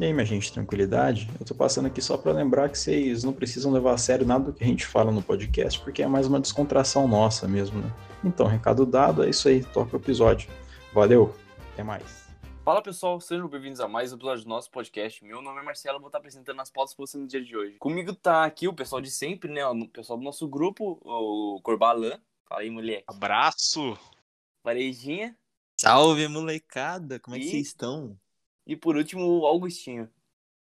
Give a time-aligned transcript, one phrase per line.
[0.00, 1.28] E aí, minha gente, tranquilidade?
[1.38, 4.44] Eu tô passando aqui só para lembrar que vocês não precisam levar a sério nada
[4.44, 7.94] do que a gente fala no podcast, porque é mais uma descontração nossa mesmo, né?
[8.24, 10.50] Então, recado dado, é isso aí, toca o episódio.
[10.94, 11.36] Valeu,
[11.74, 12.30] até mais.
[12.64, 15.22] Fala pessoal, sejam bem-vindos a mais um episódio do nosso podcast.
[15.22, 17.76] Meu nome é Marcelo, vou estar apresentando as pautas para você no dia de hoje.
[17.76, 19.66] Comigo tá aqui o pessoal de sempre, né?
[19.66, 22.18] O pessoal do nosso grupo, o Corbalan.
[22.48, 23.04] Fala aí, moleque.
[23.06, 23.98] Abraço!
[24.64, 25.36] Varejinha.
[25.78, 27.20] Salve, molecada!
[27.20, 28.18] Como é que vocês estão?
[28.70, 30.08] E por último, o Augustinho.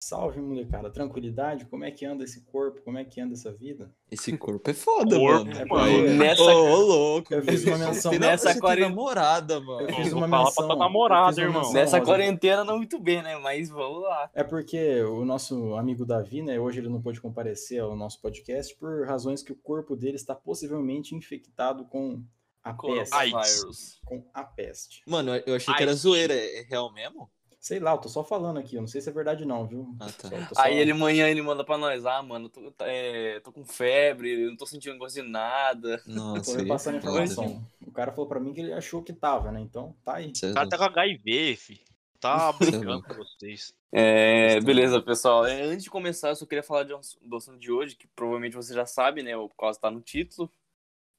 [0.01, 1.65] Salve, molecada, tranquilidade?
[1.67, 2.81] Como é que anda esse corpo?
[2.83, 3.93] Como é que anda essa vida?
[4.09, 5.59] Esse corpo é foda, Corpo, mano.
[5.61, 5.93] É mano.
[5.97, 7.35] porque Nessa- Ô, ô, louco.
[7.35, 9.81] eu fiz uma menção- Nessa tem namorada, mano.
[9.91, 10.55] Eu fiz uma menção.
[10.55, 11.61] pra tua namorada, eu fiz uma irmão.
[11.63, 13.37] menção, Nessa quarentena não muito bem, né?
[13.39, 14.31] Mas vamos lá.
[14.33, 18.77] É porque o nosso amigo Davi, né, hoje ele não pôde comparecer ao nosso podcast
[18.77, 22.23] por razões que o corpo dele está possivelmente infectado com
[22.63, 24.01] a peste.
[24.05, 25.03] Com a peste.
[25.09, 26.35] Mano, eu achei que era zoeira.
[26.35, 27.29] É real mesmo?
[27.69, 29.95] Sei lá, eu tô só falando aqui, eu não sei se é verdade não, viu?
[30.01, 30.55] Ah, tá.
[30.55, 33.63] Só- Aí ele amanhã ele manda pra nós, ah, mano, tô, tá, é, tô com
[33.63, 36.03] febre, não tô sentindo gosto de nada.
[36.09, 37.63] Nossa, Tô é repassando a informação.
[37.87, 39.61] O cara falou pra mim que ele achou que tava, né?
[39.61, 40.33] Então, tá aí.
[40.43, 41.79] É O cara tá com HIV, fi.
[42.19, 43.09] Tá brincando louco.
[43.09, 43.75] com vocês.
[43.93, 45.45] É, beleza, pessoal.
[45.45, 48.07] É, antes de começar, eu só queria falar de um, do assunto de hoje, que
[48.17, 49.37] provavelmente você já sabe, né?
[49.37, 50.51] Por causa tá no título.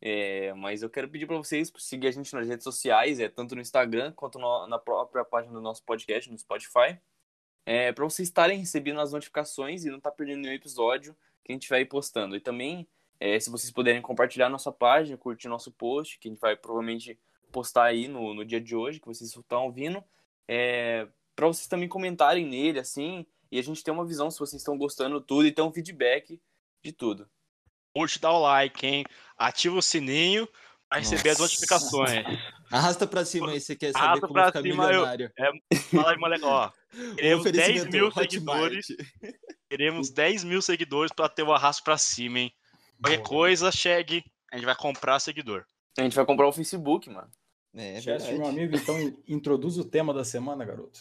[0.02, 3.54] É, mas eu quero pedir pra vocês seguir a gente nas redes sociais, é, tanto
[3.56, 6.98] no Instagram quanto no- na própria página do nosso podcast, no Spotify.
[7.66, 11.54] É, para vocês estarem recebendo as notificações e não estar perdendo nenhum episódio que a
[11.54, 12.36] gente vai postando.
[12.36, 12.88] E também,
[13.20, 17.20] é, se vocês puderem compartilhar nossa página, curtir nosso post, que a gente vai provavelmente
[17.52, 20.04] postar aí no, no dia de hoje, que vocês estão ouvindo.
[20.48, 24.62] É, para vocês também comentarem nele, assim, e a gente ter uma visão se vocês
[24.62, 26.40] estão gostando tudo e ter um feedback
[26.82, 27.30] de tudo.
[27.94, 29.04] Curte, dá o like, hein?
[29.38, 30.48] Ativa o sininho
[30.88, 31.42] pra receber as Nossa.
[31.54, 32.26] notificações.
[32.72, 35.32] Arrasta pra cima aí, você quer saber Arrasta como pra ficar cima, eu- milionário.
[35.92, 36.72] Fala aí, moleque, ó.
[37.16, 38.32] Queremos 10 Oferecimento, mil Hotmart.
[38.32, 38.88] seguidores.
[39.70, 42.52] Queremos 10 mil seguidores pra ter o arrasto pra cima, hein?
[43.02, 43.30] Qualquer Boa.
[43.30, 44.24] coisa, chegue.
[44.52, 45.64] A gente vai comprar seguidor.
[45.98, 47.30] A gente vai comprar o Facebook, mano.
[47.76, 48.96] É, é Chester, meu amigo, então
[49.28, 51.00] introduz o tema da semana, garoto.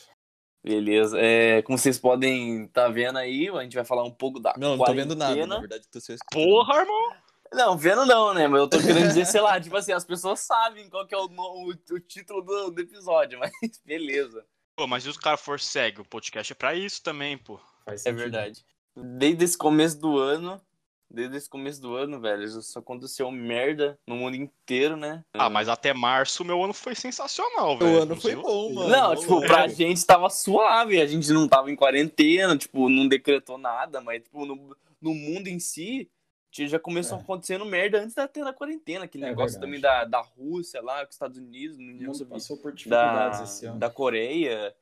[0.69, 1.19] Beleza.
[1.19, 4.77] É, como vocês podem estar vendo aí, a gente vai falar um pouco da Não,
[4.77, 5.55] não tô vendo nada, quarentena.
[5.55, 6.45] na verdade, tô só escutando.
[6.45, 7.13] Porra, irmão!
[7.53, 8.47] Não, vendo não, né?
[8.47, 11.19] Mas eu tô querendo dizer, sei lá, tipo assim, as pessoas sabem qual que é
[11.19, 13.51] o, o, o título do, do episódio, mas
[13.85, 14.45] beleza.
[14.77, 17.59] Pô, mas se os caras for cego, o podcast é pra isso também, pô.
[17.87, 18.19] Faz É sentido.
[18.21, 18.65] verdade.
[18.95, 20.61] Desde esse começo do ano,
[21.11, 25.25] desde esse começo do ano, velho, só aconteceu merda no mundo inteiro, né?
[25.35, 27.97] Ah, mas até março o meu ano foi sensacional, O velho.
[28.03, 28.89] ano Não foi bom, mano.
[28.91, 33.57] Não, tipo, pra gente tava suave, a gente não tava em quarentena, tipo, não decretou
[33.59, 36.11] nada, mas, tipo, no, no mundo em si,
[36.51, 37.21] já começou É.
[37.21, 39.67] acontecendo merda antes da ter a quarentena, aquele É negócio verdade.
[39.67, 42.77] também da, da Rússia lá, com os Estados Unidos, O União Soviética, passou por da,
[42.77, 43.79] dificuldades esse ano.
[43.79, 44.75] da Coreia,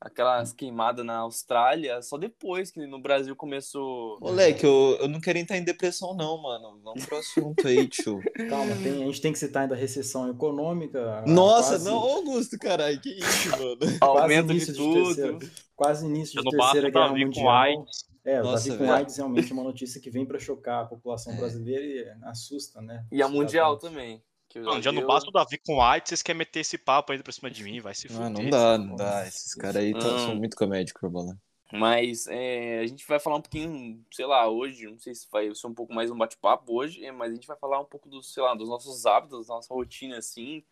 [0.00, 4.18] aquelas queimadas na Austrália, só depois que no Brasil começou...
[4.20, 6.80] Moleque, eu, eu não quero entrar em depressão, não, mano.
[6.82, 8.18] Vamos pro assunto aí, tio.
[8.48, 11.22] Calma, tem- a gente tem que citar ainda a recessão econômica.
[11.26, 13.76] Nossa, quase- não, Augusto, caralho, que isso, mano.
[13.78, 15.04] Quase Aumento de início de tudo.
[15.14, 15.38] terceira,
[15.76, 17.86] quase início de terceira guerra mundial.
[18.24, 18.96] É, o Nossa, Davi com velho.
[18.98, 23.04] AIDS realmente é uma notícia que vem pra chocar a população brasileira e assusta, né?
[23.10, 24.22] E a Mundial também.
[24.50, 27.12] Que eu Mano, já não basta o Davi com AIDS, vocês querem meter esse papo
[27.12, 28.26] ainda pra cima de mim, vai se fuder.
[28.26, 29.26] Ah, não dá, não dá.
[29.26, 30.18] Esses caras aí tão- Hum.
[30.18, 31.38] são muito comédicos, bola.
[31.72, 35.54] Mas é, a gente vai falar um pouquinho, sei lá, hoje, não sei se vai
[35.54, 38.08] ser um pouco mais um bate-papo hoje, é, mas a gente vai falar um pouco
[38.08, 40.64] dos, sei lá, dos nossos hábitos, da nossa rotina, assim,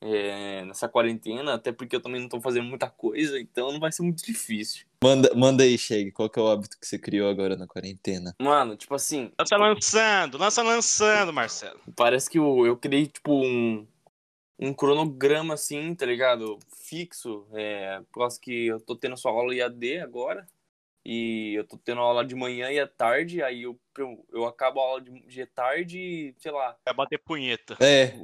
[0.00, 3.90] é, nessa quarentena, até porque eu também não tô fazendo muita coisa, então não vai
[3.90, 4.86] ser muito difícil.
[5.02, 8.34] Manda, manda aí, Cheg, qual que é o hábito que você criou agora na quarentena?
[8.40, 11.80] Mano, tipo assim, Lança lançando, lança lançando, Marcelo.
[11.96, 13.86] parece que eu, eu criei, tipo, um,
[14.58, 16.58] um cronograma, assim, tá ligado?
[16.76, 20.46] Fixo, é, por causa que eu tô tendo só aula IAD agora,
[21.04, 24.80] e eu tô tendo aula de manhã e à tarde, aí eu, eu, eu acabo
[24.80, 27.76] a aula de, de tarde e, sei lá, Vai bater punheta.
[27.78, 28.14] É,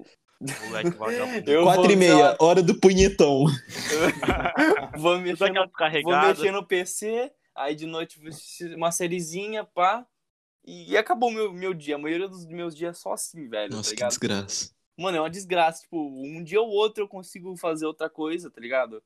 [0.41, 1.51] Moleque vagabundo.
[1.51, 3.45] Eu quatro vou, e meia, hora do punhetão.
[4.97, 5.71] vou mexer, no,
[6.03, 8.19] vou mexer no PC, aí de noite
[8.75, 10.07] uma sériezinha, pá,
[10.65, 11.97] e acabou meu, meu dia.
[11.97, 14.71] A maioria dos meus dias é só assim, velho, Nossa, tá que desgraça.
[14.97, 15.83] Mano, é uma desgraça.
[15.83, 19.03] Tipo, um dia ou outro eu consigo fazer outra coisa, tá ligado?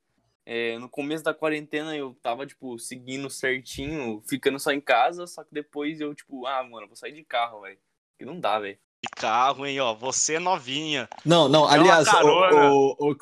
[0.47, 5.43] É, no começo da quarentena eu tava, tipo, seguindo certinho, ficando só em casa, só
[5.43, 7.79] que depois eu, tipo, ah, mano, eu vou sair de carro, velho.
[8.19, 8.79] Que não dá, velho.
[9.05, 9.95] De carro, hein, ó.
[9.95, 11.07] Você é novinha.
[11.27, 13.17] Não, não, uma aliás, o, o, o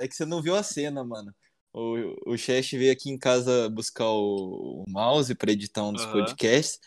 [0.00, 1.34] é que você não viu a cena, mano.
[1.70, 6.04] O, o Chest veio aqui em casa buscar o, o mouse pra editar um dos
[6.04, 6.12] Aham.
[6.12, 6.80] podcasts.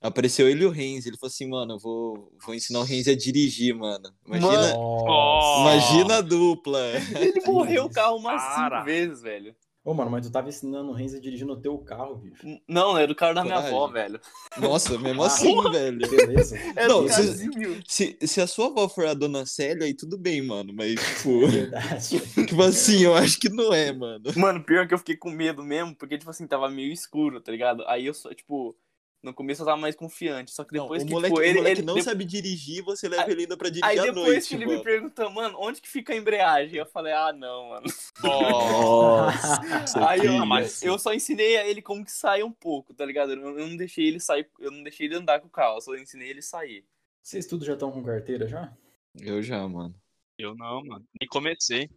[0.00, 1.08] Apareceu ele e o Renzi.
[1.08, 4.14] Ele falou assim, mano, eu vou, vou ensinar o Renzi a dirigir, mano.
[4.24, 4.74] Imagina,
[5.04, 5.60] Nossa.
[5.60, 6.80] imagina a dupla.
[7.20, 8.76] Ele morreu o carro umas Para.
[8.78, 9.56] cinco vezes, velho.
[9.84, 12.42] Ô, mano, mas tu tava ensinando o Renzo a dirigir no teu carro, bicho.
[12.66, 14.18] Não, era o carro da minha avó, velho.
[14.56, 15.98] Nossa, mesmo Ah, assim, velho.
[16.08, 16.56] Beleza?
[16.74, 17.82] Era Não, se-.
[17.86, 20.72] Se, se a sua avó for a dona Célia, aí tudo bem, mano.
[20.74, 22.18] Mas, tipo, Verdade.
[22.46, 24.24] tipo assim, eu acho que não é, mano.
[24.36, 27.52] Mano, pior que eu fiquei com medo mesmo, porque, tipo assim, tava meio escuro, tá
[27.52, 27.84] ligado?
[27.86, 28.74] Aí eu só, tipo,
[29.24, 31.44] no começo eu tava mais confiante, só que Não, depois o que, moleque, tipo, o
[31.48, 31.58] ele...
[31.58, 34.02] moleque ele- não de- sabe dirigir, você leva Aí- ele ainda pra dirigir Aí à
[34.02, 34.78] depois noite, que ele mano.
[34.78, 36.76] me perguntou, mano, onde que fica a embreagem?
[36.78, 37.86] Eu falei, ah, não, mano.
[38.22, 43.04] Nossa, Aí eu, mas eu só ensinei a ele como que sai um pouco, tá
[43.04, 43.32] ligado?
[43.32, 45.76] Eu não, eu não deixei ele sair, eu não deixei ele andar com o carro,
[45.76, 46.84] eu só ensinei ele sair.
[47.22, 48.72] Vocês tudo já estão com carteira já?
[49.20, 49.94] Eu já, mano.
[50.38, 51.06] Eu não, mano.
[51.20, 51.88] Nem comecei.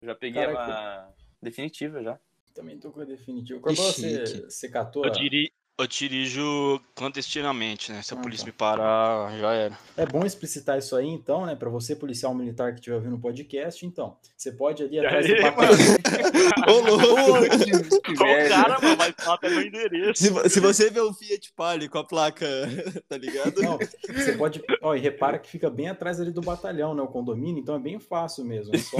[0.00, 0.72] Eu já peguei Caraca.
[0.72, 1.08] a
[1.40, 2.18] definitiva já.
[2.54, 3.60] Também tô com a definitiva.
[3.60, 5.04] Qual você, você catou?
[5.04, 5.52] Eu, a- diri...
[5.78, 8.02] eu dirijo clandestinamente, né?
[8.02, 8.46] Se a Ah, polícia tá.
[8.46, 9.78] me parar, já era.
[9.96, 11.56] É bom explicitar isso aí, então, né?
[11.56, 14.16] Pra você, policial militar que estiver ouvindo o podcast, então.
[14.36, 15.72] Você pode ali atrás do batalhão.
[16.68, 18.22] Ô, louco!
[18.22, 18.48] Merda.
[18.48, 20.22] cara, mano, vai falar até meu endereço.
[20.22, 22.46] Se, se você vê o Fiat Palio com a placa,
[23.08, 23.60] tá ligado?
[23.62, 24.62] Não, você pode.
[24.82, 27.02] Ó, e repara que fica bem atrás ali do batalhão, né?
[27.02, 28.74] O condomínio, então é bem fácil mesmo.
[28.74, 28.98] É só.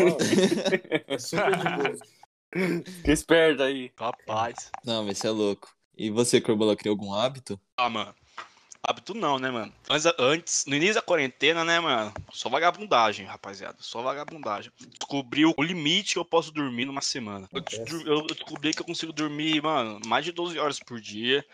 [1.06, 1.96] É super de boa.
[2.84, 3.90] Fica esperto aí.
[3.96, 4.70] Rapaz.
[4.84, 5.70] Não, mas você é louco.
[5.96, 7.60] E você, Corbola, criou algum hábito?
[7.76, 8.14] Ah, mano.
[8.84, 9.72] Hábito não, né, mano?
[9.88, 12.12] Antes, antes, no início da quarentena, né, mano?
[12.32, 13.76] Só vagabundagem, rapaziada.
[13.80, 14.72] Só vagabundagem.
[14.98, 17.48] Descobri o limite que eu posso dormir numa semana.
[17.52, 21.44] Eu, eu descobri que eu consigo dormir, mano, mais de 12 horas por dia.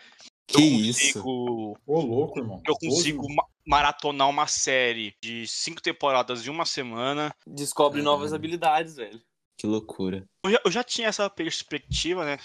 [0.47, 1.21] Que eu isso?
[1.21, 2.63] consigo, Ô, louco, irmão.
[2.65, 7.31] Eu consigo ma- maratonar uma série de cinco temporadas em uma semana.
[7.45, 8.35] Descobre novas Caralho.
[8.37, 9.21] habilidades, velho.
[9.55, 10.25] Que loucura.
[10.43, 12.39] Eu já, eu já tinha essa perspectiva, né?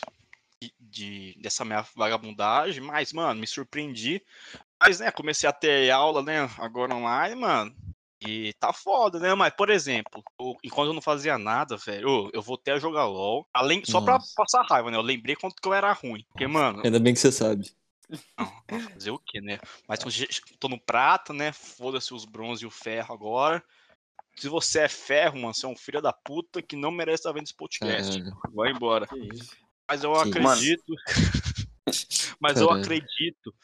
[0.94, 4.22] De, de- dessa minha vagabundagem, mas, mano, me surpreendi.
[4.80, 7.74] Mas, né, comecei a ter aula, né, agora online, mano.
[8.26, 9.34] E tá foda, né?
[9.34, 13.06] Mas, por exemplo, eu- enquanto eu não fazia nada, velho, ô, eu voltei a jogar
[13.06, 13.46] LOL.
[13.52, 14.32] Além, só pra Nossa.
[14.36, 14.96] passar raiva, né?
[14.96, 16.24] Eu lembrei quanto que eu era ruim.
[16.30, 17.70] Porque, mano, Ainda bem que você sabe.
[18.38, 18.52] não,
[18.90, 19.58] fazer o quê, né?
[19.88, 20.08] Mas tô,
[20.60, 21.52] tô no prata, né?
[21.52, 23.62] Foda-se os bronze e o ferro agora.
[24.36, 27.32] Se você é ferro, mano, você é um filho da puta que não merece estar
[27.32, 28.18] vendo esse podcast.
[28.18, 28.36] Caralho.
[28.54, 29.06] Vai embora.
[29.06, 29.56] Que isso.
[29.88, 30.94] Mas eu Que acredito.
[32.40, 32.82] Mas eu Caralho.
[32.84, 33.54] acredito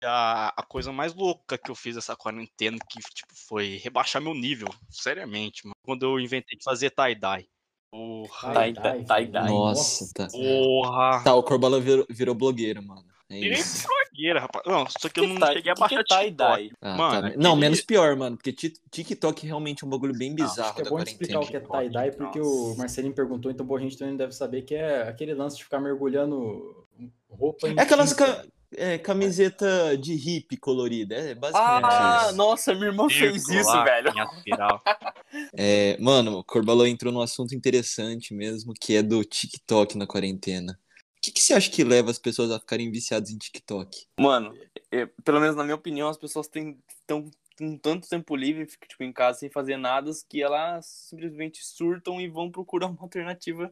[0.00, 4.20] que a, a coisa mais louca que eu fiz essa quarentena que tipo, foi rebaixar
[4.22, 4.68] meu nível.
[4.88, 5.74] Seriamente, mano.
[5.84, 7.48] Quando eu inventei de fazer tie-dye.
[7.90, 8.52] Porra.
[8.54, 9.48] Tie-dye.
[9.48, 10.28] Nossa, tá.
[10.28, 11.22] Porra.
[11.24, 13.04] Tá, o Corbola virou, virou blogueiro, mano.
[13.30, 13.86] É E nem isso.
[13.86, 14.64] blogueira, rapaz.
[14.66, 16.72] Não, só que eu não tie- cheguei a baixar é TikTok.
[16.80, 17.36] Ah, Mano, tá.
[17.38, 18.36] Não, menos pior, mano.
[18.36, 21.40] Porque Tik- TikTok realmente é um bagulho bem Não, bizarro Acho que é bom explicar
[21.40, 24.74] o que é tie-dye, porque o Marcelinho perguntou, então a gente também deve saber que
[24.74, 26.86] é aquele lance de ficar mergulhando
[27.28, 28.44] roupa em É aquelas ca-
[28.76, 31.14] é, camiseta de hippie colorida.
[31.14, 32.36] É basicamente Ah, isso.
[32.36, 34.12] nossa, minha irmã fez Círculo isso, velho.
[35.56, 40.78] É, mano, o Corbalão entrou num assunto interessante mesmo, que é do TikTok na quarentena.
[41.20, 44.06] O que, que você acha que leva as pessoas a ficarem viciadas em TikTok?
[44.18, 44.56] Mano,
[44.90, 47.30] é, pelo menos na minha opinião, as pessoas têm tão
[47.60, 52.18] com tanto tempo livre, ficam tipo, em casa sem fazer nada, que elas simplesmente surtam
[52.18, 53.70] e vão procurar uma alternativa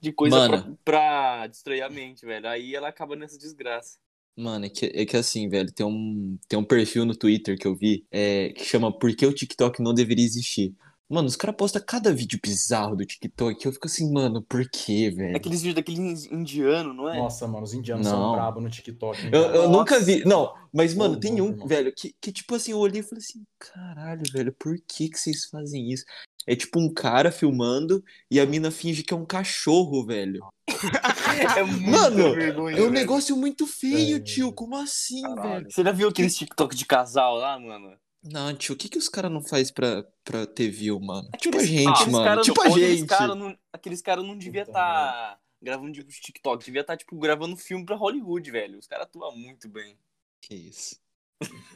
[0.00, 0.78] de coisa pra, Mano.
[0.82, 2.48] pra distrair a mente, velho.
[2.48, 3.98] Aí ela acaba nessa desgraça.
[4.34, 7.66] Mano, é que, é que assim, velho, tem um, tem um perfil no Twitter que
[7.66, 10.74] eu vi é, que chama Por que o TikTok não deveria existir?
[11.08, 14.68] Mano, os caras postam cada vídeo bizarro do TikTok que eu fico assim, mano, por
[14.68, 15.36] quê, velho?
[15.36, 16.00] Aqueles vídeos daquele
[16.32, 17.16] indiano, não é?
[17.16, 18.12] Nossa, mano, os indianos Não.
[18.12, 19.20] são brabos no TikTok.
[19.24, 20.24] hein, Eu, eu nunca vi.
[20.24, 21.66] Não, mas, mano, Ô, tem um, irmão.
[21.68, 25.18] velho, que, que tipo assim, eu olhei e falei assim, caralho, velho, por que que
[25.18, 26.04] vocês fazem isso?
[26.44, 30.40] É tipo um cara filmando e a mina finge que é um cachorro, velho.
[31.56, 32.90] É muito Mano, vergonha, É um velho.
[32.92, 34.52] negócio muito feio, É, tio.
[34.52, 35.66] Como assim, velho?
[35.70, 37.92] Você já viu aqueles TikTok de casal lá, mano?
[38.30, 41.28] Não, tio, o que que os caras não fazem pra, pra ter view, mano?
[41.32, 42.42] Aqueles, tipo a gente, aqueles mano.
[42.42, 43.08] tipo não- a aqueles gente.
[43.08, 47.84] Cara não, aqueles caras não devia estar gravando tipo, TikTok, devia estar tipo gravando filme
[47.84, 48.78] pra Hollywood, velho.
[48.78, 49.96] Os caras atuam muito bem.
[50.40, 50.96] Que isso.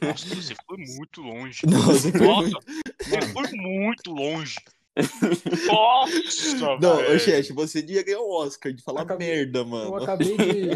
[0.01, 1.61] Nossa, você foi muito longe.
[1.67, 2.59] Nossa, foi Nossa, muito...
[2.99, 4.55] você foi muito longe.
[5.67, 7.19] Nossa, Não, velho.
[7.19, 9.95] Chefe, você devia ganhar o Oscar de falar Acabei- merda, Eu mano.
[9.97, 10.69] acabei de.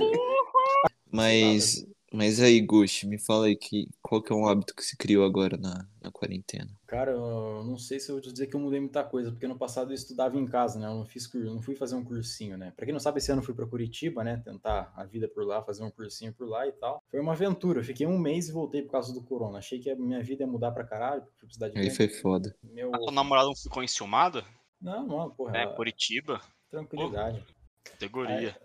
[1.11, 4.95] Mas, mas aí, Gusti, me fala aí que, qual que é um hábito que se
[4.97, 6.69] criou agora na, na quarentena?
[6.87, 9.47] Cara, eu não sei se eu vou te dizer que eu mudei muita coisa, porque
[9.47, 10.87] no passado eu estudava em casa, né?
[10.87, 11.41] Eu não fiz cur...
[11.43, 12.71] não fui fazer um cursinho, né?
[12.75, 14.41] Pra quem não sabe, esse ano eu fui pra Curitiba, né?
[14.43, 17.03] Tentar a vida por lá, fazer um cursinho por lá e tal.
[17.11, 17.79] Foi uma aventura.
[17.79, 19.57] Eu fiquei um mês e voltei por causa do corona.
[19.57, 22.07] Achei que a minha vida ia mudar pra caralho, porque fui pra cidade Aí foi
[22.07, 22.55] foda.
[22.63, 22.93] Meu...
[22.95, 24.43] A tua namorada não ficou enciumada?
[24.81, 25.57] Não, não, porra.
[25.57, 27.43] É, ela- Curitiba, Tranquilidade.
[27.83, 28.55] categoria.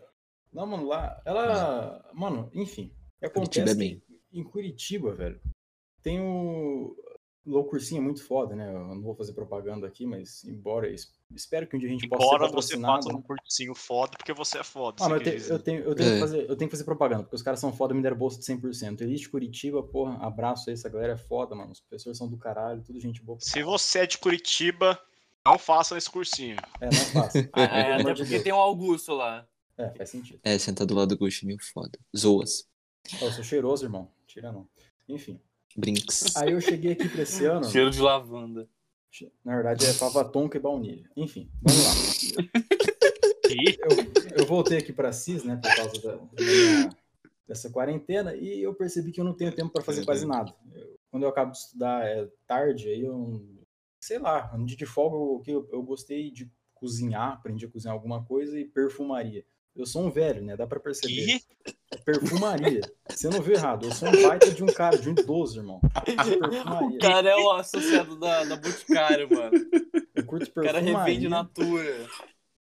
[0.52, 1.20] Não, mano, lá.
[1.24, 2.04] Ela.
[2.12, 2.92] Mano, enfim.
[3.28, 4.02] Curitiba é Acontece bem.
[4.30, 5.40] que em Curitiba, velho,
[6.02, 6.96] tem o.
[7.68, 8.72] cursinho é muito foda, né?
[8.72, 12.08] Eu não vou fazer propaganda aqui, mas embora es- espero que um dia a gente
[12.08, 13.02] possa ser Embora você patrocinado.
[13.04, 15.04] faça um cursinho foda, porque você é foda.
[15.04, 16.20] Ah, mas eu, te- eu tenho, eu, tenho que É.
[16.20, 18.44] fazer, eu tenho que fazer propaganda, porque os caras são foda, me deram bolsa de
[18.44, 19.00] 100%.
[19.02, 21.72] Elite Curitiba, porra, abraço aí, essa galera é foda, mano.
[21.72, 23.38] Os professores são do caralho, tudo gente boa.
[23.40, 25.00] Se você é de Curitiba,
[25.44, 26.56] não faça esse cursinho.
[26.80, 27.38] É, não faça.
[27.56, 29.46] É, Pelo até porque tem o Augusto lá.
[29.76, 30.38] É, faz sentido.
[30.44, 31.98] É, sentar do lado do Gucci, meio foda.
[32.16, 32.68] Zoas.
[33.20, 34.10] Eu sou cheiroso, irmão.
[34.26, 34.68] Tira não.
[35.08, 35.40] Enfim.
[35.76, 36.36] Brinks.
[36.36, 37.64] Aí eu cheguei aqui pra esse ano.
[37.64, 38.68] Cheiro de lavanda.
[39.44, 41.08] Na verdade é fava tonka e baunilha.
[41.16, 41.90] Enfim, vamos lá.
[43.50, 46.90] Eu, eu voltei aqui pra CIS, né, por causa da, da minha-
[47.48, 50.54] dessa quarentena, e eu percebi que eu não tenho tempo para fazer quase nada.
[50.72, 53.44] Eu- quando eu acabo de estudar é tarde, aí eu,
[54.00, 57.68] sei lá, um dia de folga eu, que eu, eu gostei de cozinhar, aprendi a
[57.68, 59.44] cozinhar alguma coisa e perfumaria.
[59.76, 60.56] Eu sou um velho, né?
[60.56, 61.38] Dá pra perceber.
[61.38, 61.74] que
[62.04, 62.80] Perfumaria.
[63.08, 63.86] Você não viu errado.
[63.86, 65.80] Eu sou um baita de um cara, de um idoso, irmão.
[66.04, 66.96] Perfumaria.
[66.96, 69.56] O cara é o associado da, da Boticário, mano.
[70.14, 70.98] Eu curto O cara perfumaria.
[70.98, 72.06] revende Natura.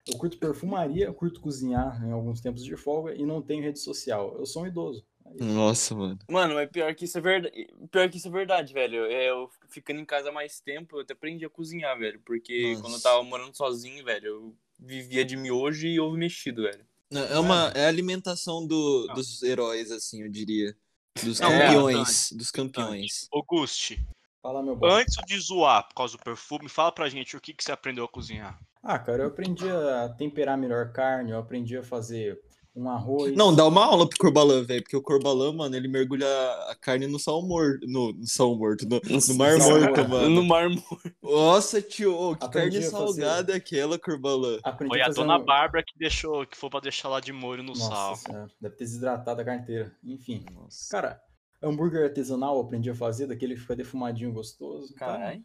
[0.06, 3.78] Eu curto perfumaria, eu curto cozinhar em alguns tempos de folga e não tenho rede
[3.78, 4.36] social.
[4.38, 5.04] Eu sou um idoso.
[5.24, 5.44] É.
[5.44, 6.18] Nossa, mano.
[6.28, 7.68] Mano, mas pior que isso é verdade.
[7.90, 9.04] Pior que isso é verdade, velho.
[9.06, 12.20] É, eu ficando em casa há mais tempo, eu até aprendi a cozinhar, velho.
[12.24, 12.82] Porque Nossa.
[12.82, 16.84] quando eu tava morando sozinho, velho, eu vivia de miojo e ovo mexido, velho.
[17.10, 20.76] Não, É uma é a alimentação do, dos heróis, assim, eu diria.
[21.22, 22.32] Dos Não, campeões.
[22.32, 23.28] Dos campeões.
[23.32, 24.02] Auguste,
[24.42, 24.86] Fala, meu bom.
[24.90, 28.04] antes de zoar por causa do perfume, fala pra gente o que, que você aprendeu
[28.04, 28.58] a cozinhar.
[28.82, 32.40] Ah, cara, eu aprendi a temperar melhor carne, eu aprendi a fazer
[32.74, 33.36] um arroz.
[33.36, 36.26] Não, dá uma aula pro Corbalã, velho, porque o Corbalã, mano, ele mergulha
[36.68, 37.86] a carne no sal morto.
[37.86, 40.30] No, no sal morto, no, no mar morto, mano.
[40.30, 41.14] No mar morto.
[41.22, 44.58] Nossa, tio, que Aprendi carne salgada é aquela, Corbalã.
[44.64, 47.74] Aprendi Foi a dona Bárbara que deixou, que foi pra deixar lá de molho no
[47.74, 48.16] Nossa sal.
[48.16, 49.94] senhora, deve ter desidratado a carteira.
[50.02, 50.44] Enfim.
[50.52, 50.90] Nossa.
[50.90, 51.20] Cara,
[51.62, 54.94] hambúrguer artesanal eu aprendi a fazer, daquele que fica defumadinho gostoso.
[54.94, 55.36] Tá?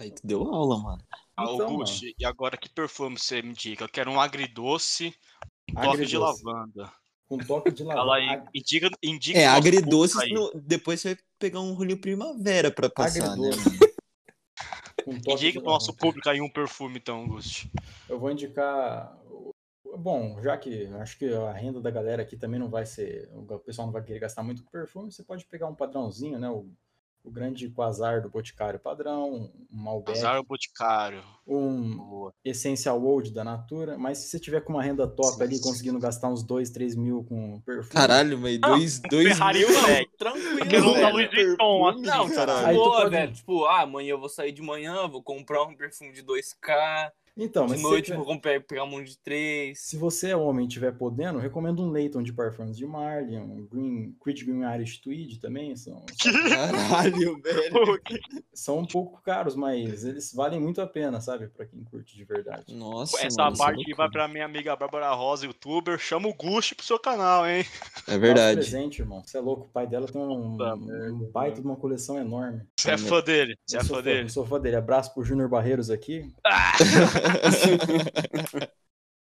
[0.00, 1.02] Aí tu deu aula, mano.
[1.36, 3.84] Ah, Então, Auguste, e agora que perfume você me indica?
[3.84, 5.14] Eu quero um agridoce,
[5.70, 6.42] um toque de Agridoce.
[6.42, 6.92] lavanda.
[7.28, 8.50] Com toque de Fala aí, lavanda.
[8.54, 13.50] indica, indica É, agridoce, no- depois você vai pegar um rolinho primavera pra passar, né,
[13.50, 13.60] Agridoce.
[13.60, 13.90] mano?
[15.04, 16.00] Com toque Indica pro nosso lavanda.
[16.06, 17.70] público aí um perfume, então, Auguste.
[18.08, 19.18] Eu vou indicar.
[19.98, 23.28] Bom, já que acho que a renda da galera aqui também não vai ser.
[23.34, 26.48] O pessoal não vai querer gastar muito com perfume, você pode pegar um padrãozinho, né?
[26.48, 26.70] O,
[27.22, 31.22] o grande quasar do Boticário padrão, um Malbec, Azar Boticário.
[31.46, 32.34] um Boa.
[32.44, 33.98] Essential Old da Natura.
[33.98, 35.62] Mas se você tiver com uma renda top Sim, ali, sim.
[35.62, 37.92] conseguindo gastar uns 2, 3 mil com perfume.
[37.92, 40.10] Caralho, mas dois, dois Ferrari mil, não, velho.
[40.18, 41.12] Tranquilo, Porque não tá velho.
[41.12, 42.66] Louis Vuitton, assim, Não, caralho.
[42.66, 43.32] Aí boa, pode- velho.
[43.32, 47.12] Tipo, ah, amanhã eu vou sair de manhã, vou comprar um perfume de 2K.
[47.42, 49.78] Então, de mas se você noite tiver- vou pegar um de 3.
[49.80, 53.66] Se você é homem e estiver podendo, recomendo um Leighton de Parfums de Marley, um
[53.66, 55.74] Green, Creed Green Irish Tweed também.
[55.74, 58.00] São, são, Caralho, velho.
[58.52, 61.48] são um pouco caros, mas eles valem muito a pena, sabe?
[61.48, 62.74] Pra quem curte de verdade.
[62.74, 64.10] Nossa, Essa mano, é parte vai loucura.
[64.10, 65.98] pra minha amiga Bárbara Rosa, youtuber.
[65.98, 67.64] Chama o Gusti pro seu canal, hein?
[68.06, 68.60] É um verdade.
[68.60, 69.22] presente, irmão.
[69.24, 69.64] Você é louco.
[69.64, 72.60] O pai dela tem um, Puta um baita de uma coleção enorme.
[72.76, 73.56] Você é fã dele.
[73.66, 74.28] Você é fã fã, eu dele.
[74.28, 74.76] sou fã dele.
[74.76, 76.30] Abraço pro Júnior Barreiros aqui.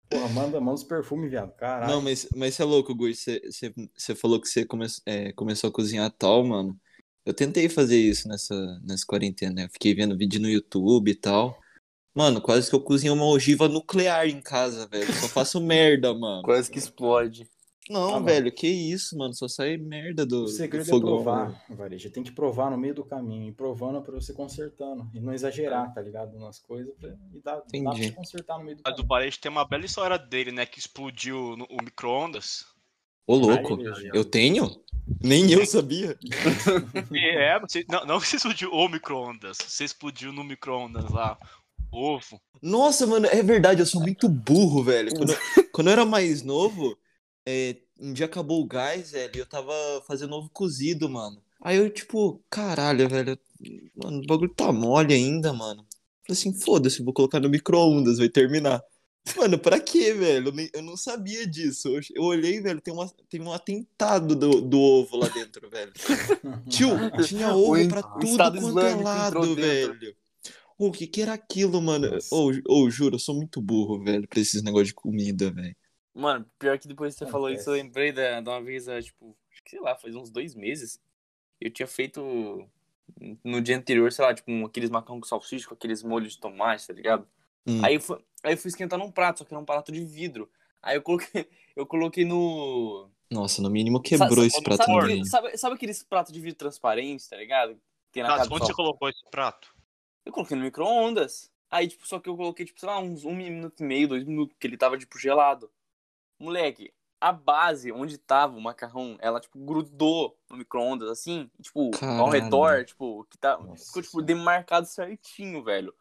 [0.08, 1.52] Porra, manda, manda os perfumes, viado.
[1.56, 1.92] Caralho.
[1.92, 3.14] Não, mas, mas você é louco, Gui.
[3.14, 6.78] Você, você, você falou que você come, é, começou a cozinhar tal, mano.
[7.24, 9.64] Eu tentei fazer isso nessa, nessa quarentena, né?
[9.64, 11.58] Eu fiquei vendo vídeo no YouTube e tal.
[12.14, 15.12] Mano, quase que eu cozinhei uma ogiva nuclear em casa, velho.
[15.12, 16.42] Só faço merda, mano.
[16.44, 17.50] Quase que explode.
[17.88, 18.24] Não, Ah, mano.
[18.26, 19.32] velho, que isso, mano.
[19.34, 21.14] Só sai merda do, O do segredo é fogão.
[21.22, 22.10] provar, Vareja.
[22.10, 23.48] Tem que provar no meio do caminho.
[23.48, 25.08] E provando pra você consertando.
[25.14, 26.38] E não exagerar, tá ligado?
[26.38, 26.92] Nas coisas.
[26.98, 27.10] Pra...
[27.32, 28.06] E dá, dá pra Entendi.
[28.08, 29.08] você consertar no meio do A do caminho.
[29.08, 30.66] Varejo tem uma bela história dele, né?
[30.66, 32.64] Que explodiu no, o micro-ondas.
[33.26, 33.78] Ô, louco.
[34.14, 34.70] Eu tenho?
[35.22, 36.16] Nem eu sabia.
[37.14, 39.58] É, você, não, não que você explodiu o micro-ondas.
[39.58, 41.38] Você explodiu no micro-ondas lá.
[41.92, 42.40] Ovo.
[42.60, 45.14] Nossa, mano, é verdade, eu sou muito burro, velho.
[45.14, 45.32] Quando,
[45.72, 46.96] quando eu era mais novo,
[47.46, 49.72] é, um dia acabou o gás, velho, e eu tava
[50.06, 51.40] fazendo ovo cozido, mano.
[51.60, 53.38] Aí eu, tipo, caralho, velho,
[53.94, 55.86] mano, o bagulho tá mole ainda, mano.
[56.26, 58.82] Falei assim, foda-se, vou colocar no micro-ondas, vai terminar.
[59.36, 60.48] Mano, pra quê, velho?
[60.48, 61.88] Eu, nem- eu não sabia disso.
[61.88, 65.92] Eu, eu olhei, velho, tem, uma, tem um atentado do, do ovo lá dentro, velho.
[66.68, 66.90] Tio,
[67.26, 69.96] tinha ovo O pra tudo quanto é lado, velho.
[70.78, 72.10] O que que era aquilo, mano?
[72.10, 72.34] Nossa.
[72.34, 75.76] Ô, ô, juro, eu sou muito burro, velho, pra esses negócios de comida, velho.
[76.16, 79.00] Mano, pior que depois que você falou isso, eu lembrei da, de uma vez, ah,
[79.02, 80.98] tipo, acho que sei lá, faz uns dois meses.
[81.60, 82.66] Eu tinha feito
[83.44, 86.40] no dia anterior, sei lá, tipo, um- aqueles macarrão com salsicha, com aqueles molhos de
[86.40, 87.28] tomate, tá ligado?
[87.66, 87.84] Hum.
[87.84, 90.04] Aí, eu fui, aí eu fui esquentar num prato, só que era um prato de
[90.04, 90.50] vidro.
[90.82, 93.10] Aí eu coloquei, eu coloquei no.
[93.30, 96.40] Nossa, no mínimo quebrou Sabe- esse prato sabe, no aquele- sabe, sabe aqueles pratos de
[96.40, 97.78] vidro transparentes, tá ligado?
[98.12, 99.74] Tem na casa onde você colocou esse prato?
[100.24, 101.50] Eu coloquei no micro-ondas.
[101.70, 104.24] Aí, tipo, só que eu coloquei, tipo, sei lá, uns um minuto e meio, dois
[104.24, 105.70] minutos, porque ele tava, tipo, gelado.
[106.38, 111.98] Moleque, a base onde tava o macarrão, ela, tipo, grudou no micro-ondas, assim, tipo, ao
[111.98, 112.30] Caralho.
[112.30, 113.58] redor, tipo, que tá.
[113.58, 115.94] Nossa Ficou, tipo, demarcado certinho, velho.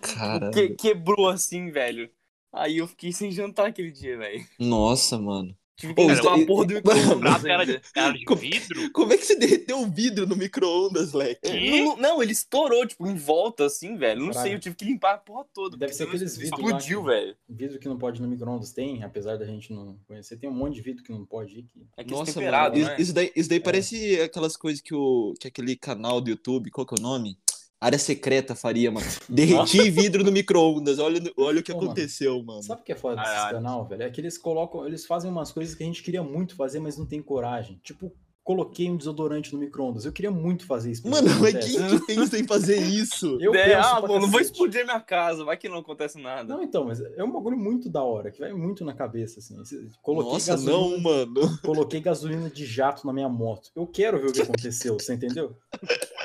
[0.00, 0.52] Caralho.
[0.52, 2.10] Que- quebrou assim, velho.
[2.52, 4.44] Aí eu fiquei sem jantar aquele dia, velho.
[4.58, 5.56] Nossa, mano.
[5.80, 8.40] Tive que Ô, limpar isso a porra do O micro-ondas era de, era de Como-
[8.40, 8.92] vidro?
[8.92, 11.40] Como é que você derreteu um vidro no micro-ondas, Leque?
[11.50, 11.82] Que?
[11.82, 14.20] Não, não, ele estourou, tipo, em volta, assim, velho.
[14.20, 14.46] Não Caralho.
[14.46, 15.78] sei, eu tive que limpar a porra toda.
[15.78, 17.34] Deve ser aqueles vidros Explodiu, velho.
[17.48, 20.36] Vidro que não pode ir no micro-ondas tem, apesar da gente não conhecer.
[20.36, 21.62] Tem um monte de vidro que não pode ir.
[21.62, 21.86] Que...
[21.96, 22.76] É que Nossa, mano.
[22.76, 22.96] né?
[22.98, 26.86] Isso, daí, isso daí parece aquelas coisas que, o, que aquele canal do YouTube, qual
[26.86, 27.38] que é o nome?
[27.80, 29.06] Área secreta faria, mano.
[29.28, 30.98] Derreti vidro no micro-ondas.
[30.98, 31.90] Olha, olha o que Pô, mano.
[31.92, 32.62] aconteceu, mano.
[32.62, 33.56] Sabe o que é foda desse Caralho.
[33.56, 34.02] canal, velho?
[34.02, 36.98] É que eles colocam, eles fazem umas coisas que a gente queria muito fazer, mas
[36.98, 37.80] não tem coragem.
[37.82, 38.12] Tipo,
[38.44, 40.04] coloquei um desodorante no micro-ondas.
[40.04, 41.08] Eu queria muito fazer isso.
[41.08, 41.76] Mano, mas acontece.
[41.78, 43.38] quem que pensa em fazer isso?
[43.40, 46.52] Eu É, penso ah, mano, não vou explodir minha casa, vai que não acontece nada.
[46.54, 49.56] Não, então, mas é um bagulho muito da hora, que vai muito na cabeça, assim.
[50.02, 51.58] Coloquei Nossa, gasolina, não, mano.
[51.64, 53.70] Coloquei gasolina de jato na minha moto.
[53.74, 55.56] Eu quero ver o que aconteceu, você entendeu?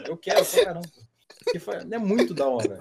[0.06, 0.90] Eu quero pra caramba.
[1.92, 2.80] É muito da hora.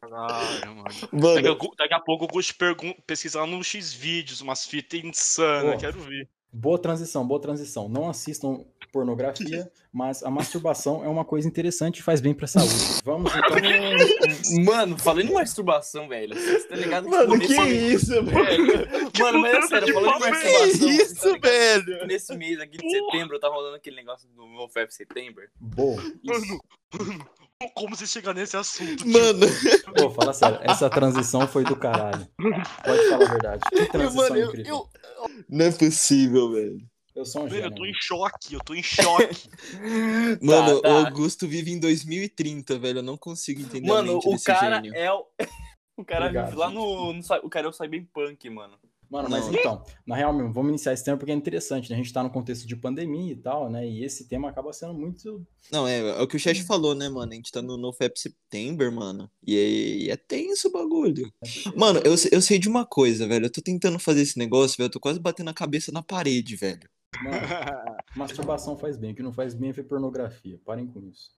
[0.00, 0.84] Caralho, mano.
[0.84, 5.00] Daqui Mano, a, gu- daqui a pouco o pergun- pesquisar no X vídeos, umas fitas
[5.04, 6.28] insanas, quero ver.
[6.52, 7.88] Boa transição, boa transição.
[7.88, 13.00] Não assistam pornografia, mas a masturbação é uma coisa interessante e faz bem pra saúde.
[13.04, 14.64] Vamos então.
[14.64, 18.88] Mano, falando em masturbação, velho, você tá ligado que mano, tipo, que isso, velho?
[19.18, 20.72] Mano, mas é sério, falando em masturbação.
[20.72, 22.06] Que tá isso, ligado velho?
[22.06, 25.42] Nesse mês aqui de setembro, tá rolando aquele negócio do NoFap Setembro.
[25.60, 26.02] Boa.
[26.22, 26.60] Isso.
[27.74, 29.06] Como você chegar nesse assunto?
[29.06, 29.46] Mano,
[29.94, 32.26] Pô, fala sério, essa transição foi do caralho.
[32.38, 33.62] Pode falar a verdade.
[33.68, 34.74] Que transição Mano, eu, incrível.
[34.74, 34.88] eu,
[35.48, 36.80] não é possível, velho.
[37.14, 39.50] Eu sou um Velho, eu tô em choque, eu tô em choque.
[40.40, 40.88] Mano, tá.
[40.88, 42.98] o Augusto vive em 2030, velho.
[42.98, 44.94] Eu não consigo entender a Mano, mente o desse cara gênio.
[44.94, 45.26] é o.
[45.96, 47.20] O cara Obrigado, vive lá no, no.
[47.42, 48.78] O cara é o Cyberpunk, mano.
[49.10, 49.54] Mano, mas Não.
[49.54, 51.96] então, na real mesmo, vamos iniciar esse tema porque é interessante, né?
[51.96, 53.86] A gente tá no contexto de pandemia e tal, né?
[53.86, 55.44] E esse tema acaba sendo muito.
[55.70, 57.32] Não, é, é o que o chat falou, né, mano?
[57.32, 59.28] A gente tá no NoFap September, mano.
[59.44, 61.30] E é, e é tenso o bagulho.
[61.76, 63.46] Mano, eu, eu sei de uma coisa, velho.
[63.46, 64.86] Eu tô tentando fazer esse negócio, velho.
[64.86, 66.88] Eu tô quase batendo a cabeça na parede, velho.
[67.22, 67.36] Mano,
[68.16, 69.12] masturbação faz bem.
[69.12, 70.58] O que não faz bem é ver pornografia.
[70.64, 71.30] Parem com isso.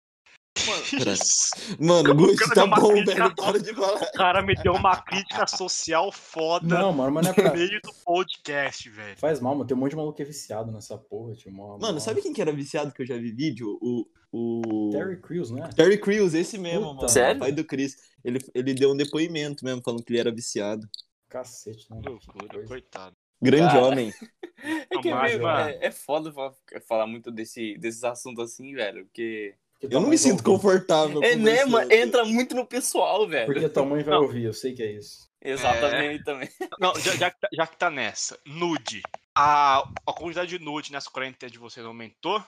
[1.80, 3.34] Mano, Gusto, cara tá bom, velho.
[3.34, 4.02] Para de falar.
[4.02, 7.52] O cara me deu uma crítica social foda Não, mano, mas não é no pra.
[7.54, 9.18] meio do podcast, velho.
[9.18, 9.66] Faz mal, mano.
[9.66, 11.50] Tem um monte de maluco que é viciado nessa porra, tio.
[11.50, 13.78] Mano, mó- sabe quem que era viciado que eu já vi vídeo?
[13.80, 14.06] O.
[14.30, 14.90] o...
[14.92, 15.68] Terry Crews, né?
[15.74, 16.94] Terry Crews, esse mesmo, Puta.
[16.96, 17.08] mano.
[17.08, 17.40] Sério?
[17.40, 17.96] Pai do Chris.
[18.22, 20.86] Ele, ele deu um depoimento mesmo, falando que ele era viciado.
[21.28, 22.00] Cacete, né?
[22.04, 23.16] Loucura, coitado.
[23.42, 23.84] Grande Cara.
[23.86, 24.12] homem.
[24.64, 25.70] É que é, mano.
[25.70, 26.52] é, é foda falar,
[26.86, 29.04] falar muito desse, desses assuntos assim, velho.
[29.06, 29.56] Porque.
[29.72, 30.44] Porque Eu tua não me sinto ouvir.
[30.44, 31.20] confortável.
[31.20, 31.90] É, né, mano?
[31.92, 33.46] Entra muito no pessoal, velho.
[33.52, 34.22] Porque tua mãe vai Não.
[34.22, 35.28] ouvir, eu sei que é isso.
[35.42, 36.48] Exatamente também.
[36.78, 39.02] Não, já, já, que tá- já que tá nessa, nude.
[39.34, 42.40] A, a quantidade de nude nessa quarentena de vocês aumentou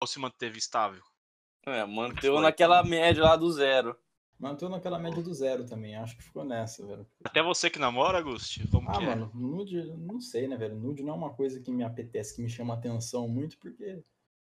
[0.00, 1.02] ou se manteve estável?
[1.66, 2.42] É, manteu Foi.
[2.42, 3.94] naquela média lá do zero.
[4.38, 5.96] Mas eu tô naquela média do zero também.
[5.96, 7.06] Acho que ficou nessa, velho.
[7.24, 8.60] Até você que namora, Augusto?
[8.70, 9.06] Como Ah, que é?
[9.06, 10.76] mano, nude, não sei, né, velho?
[10.76, 14.00] Nude não é uma coisa que me apetece, que me chama atenção muito, porque.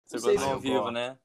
[0.05, 0.93] Você gosta se ao vivo, gosto.
[0.93, 1.17] né?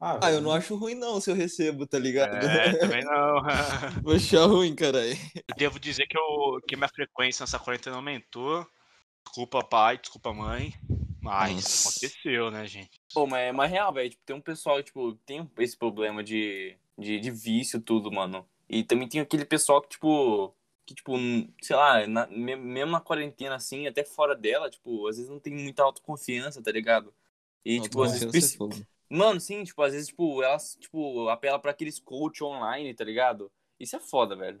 [0.00, 2.34] Ah, Ah, eu não acho ruim não se eu recebo, tá ligado?
[2.46, 3.42] É, também não.
[4.02, 5.16] Vou achar ruim, caralho.
[5.34, 8.66] Eu devo dizer que, eu, que minha frequência nessa quarentena aumentou.
[9.24, 10.74] Desculpa, pai, desculpa, mãe.
[11.20, 11.88] Mas Nossa.
[11.88, 13.00] aconteceu, né, gente?
[13.14, 14.10] Pô, mas é mais real, velho.
[14.10, 18.48] Tipo, tem um pessoal, tipo, tem esse problema de, de, de vício, tudo, mano.
[18.68, 20.54] E também tem aquele pessoal que, tipo,
[20.86, 21.12] que, tipo,
[21.62, 25.40] sei lá, na- me- mesmo na quarentena, assim, até fora dela, tipo, às vezes não
[25.40, 27.14] tem muita autoconfiança, tá ligado?
[27.64, 28.54] E, tipo, às vezes.
[29.10, 29.14] É.
[29.16, 33.50] Mano, sim, tipo, às vezes, tipo, elas, tipo, apela pra aqueles coach online, tá ligado?
[33.78, 34.60] Isso é foda, velho.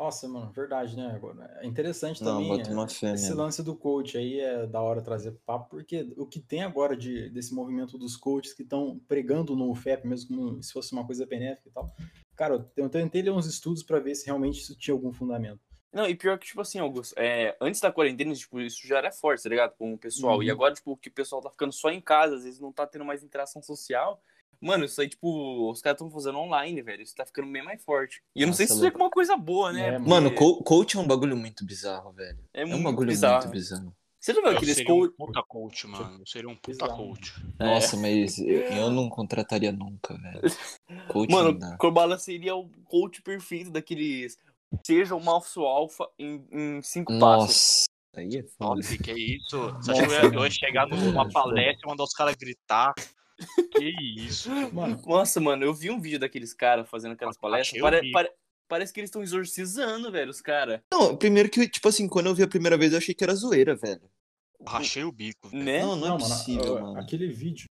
[0.00, 1.12] Nossa, mano, verdade, né?
[1.14, 2.48] Agora, é interessante Não, também.
[2.56, 3.36] bota é, uma fé esse mesmo.
[3.36, 6.96] lance do coach aí é da hora trazer pro papo, porque o que tem agora
[6.96, 11.04] de, desse movimento dos coaches que estão pregando no FEP, mesmo como se fosse uma
[11.04, 11.94] coisa benéfica e tal.
[12.34, 15.60] Cara, eu tentei ler uns estudos pra ver se realmente isso tinha algum fundamento.
[15.92, 19.12] Não, e pior que, tipo assim, Augusto, é, antes da quarentena, tipo, isso já era
[19.12, 19.74] forte, tá ligado?
[19.76, 20.42] Com o pessoal.
[20.42, 20.52] E Uhum.
[20.52, 23.04] agora, tipo, que o pessoal tá ficando só em casa, às vezes não tá tendo
[23.04, 24.22] mais interação social.
[24.60, 27.02] Mano, isso aí, tipo, os caras estão fazendo online, velho.
[27.02, 28.22] Isso tá ficando bem mais forte.
[28.36, 29.88] E eu não sei se Nossa, isso é uma coisa boa, né?
[29.88, 32.38] É, Porque Mano, co- coach é um bagulho muito bizarro, velho.
[32.52, 33.38] é, É um muito bagulho bizarro.
[33.44, 33.96] muito bizarro.
[34.20, 35.14] Você já viu aqueles seria um coach...
[35.16, 36.26] puta coach, mano.
[36.26, 37.06] Seria um puta Bizarro.
[37.08, 37.32] coach.
[37.58, 40.42] Nossa, mas eu, eu não contrataria nunca, velho.
[41.08, 41.76] Coach Mano, não.
[41.78, 44.36] Corbala seria o coach perfeito daqueles...
[44.86, 47.86] Seja o maço alfa em, em cinco passos.
[48.14, 48.76] Nossa, aí é foda.
[48.76, 49.56] Nossa, que é isso?
[49.58, 52.36] Você Nossa, acha que eu ia, eu ia chegar numa palestra e mandar os caras
[52.36, 52.92] gritar?
[53.72, 54.50] Que isso.
[54.72, 57.80] Mano, Nossa, mano, eu vi um vídeo daqueles caras fazendo aquelas Ah, palestras.
[57.80, 58.32] Pare- pare-
[58.68, 60.80] parece que eles estão exorcizando, velho, os caras.
[60.92, 63.34] Não, primeiro que, tipo assim, quando eu vi a primeira vez, eu achei que era
[63.34, 64.02] zoeira, velho.
[64.66, 65.48] Rachei o bico.
[65.48, 65.64] velho.
[65.64, 65.80] Né?
[65.80, 67.00] Não, não é não, possível, mano, mano.
[67.00, 67.64] aquele vídeo,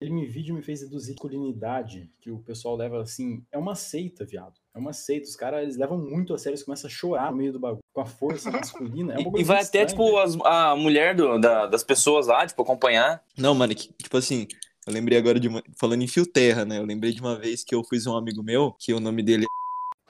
[0.00, 4.54] aquele vídeo me fez deduzir masculinidade, que o pessoal leva assim, é uma seita, viado.
[4.74, 7.38] É uma seita, os caras, eles levam muito a sério, eles começam a chorar no
[7.38, 10.18] meio do bagulho, com a força masculina, é um E, bagulho e vai até, tipo,
[10.18, 13.22] as- a mulher do- da- das pessoas lá, tipo, acompanhar.
[13.36, 14.46] Não, mano, é que, tipo assim,
[14.86, 15.62] eu lembrei agora de uma.
[15.78, 16.78] Falando em fio terra, né?
[16.78, 19.44] Eu lembrei de uma vez que eu fui um amigo meu, que o nome dele
[19.44, 19.48] é.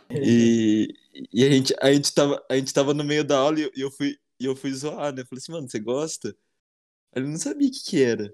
[0.23, 0.95] E,
[1.33, 3.89] e a, gente, a, gente tava, a gente tava no meio da aula e eu,
[3.89, 5.23] e fui, e eu fui zoar, né?
[5.23, 6.37] Eu falei assim, mano, você gosta?
[7.15, 8.33] Aí Ele não sabia o que, que era.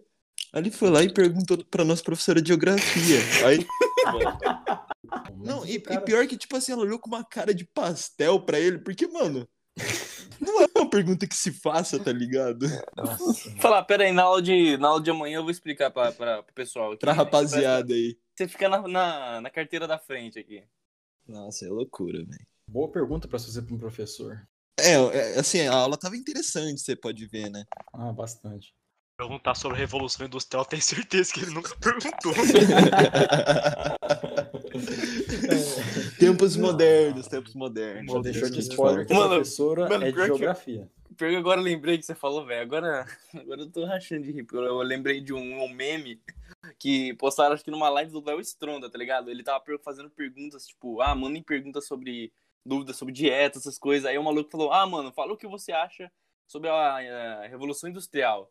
[0.53, 3.19] Aí ele foi lá e perguntou pra nossa professora de geografia.
[3.47, 3.65] Aí,
[5.39, 8.41] não, e, e cara- pior que, tipo assim, ela olhou com uma cara de pastel
[8.41, 9.49] pra ele, porque, mano,
[10.41, 12.67] não é uma pergunta que se faça, tá ligado?
[12.97, 16.13] Nossa, Falar, pera aí, na aula de, na aula de amanhã eu vou explicar pra,
[16.13, 17.01] pra, pro pessoal aqui.
[17.01, 18.19] Pra rapaziada aí.
[18.35, 20.63] Você fica na, na, na carteira da frente aqui.
[21.27, 22.47] Nossa, é loucura, velho.
[22.69, 24.47] boa pergunta pra fazer pra um professor.
[24.79, 27.65] É, é, assim, a aula tava interessante, você pode ver, né?
[27.93, 28.75] Ah, bastante.
[29.21, 32.33] Perguntar sobre a Revolução Industrial, tenho certeza que ele nunca perguntou.
[36.19, 38.11] tempos modernos, tempos modernos.
[38.15, 40.91] Já deixou de eu spoiler que a Mano, professora mano, é de que- geografia.
[41.19, 42.63] Que agora eu lembrei que você falou, velho.
[42.63, 43.05] Agora,
[43.37, 44.43] agora eu tô rachando de rir.
[44.45, 46.19] porque Eu, eu lembrei de um, um meme
[46.79, 49.31] que postaram, acho que numa live do Léo Stronda, tá ligado?
[49.31, 52.33] Ele tava fazendo perguntas, tipo, ah, mandem perguntas sobre
[52.65, 54.07] dúvidas sobre dieta, essas coisas.
[54.07, 56.11] Aí o maluco falou, ah, mano, fala o que você acha
[56.47, 58.51] sobre a, a Revolução Industrial.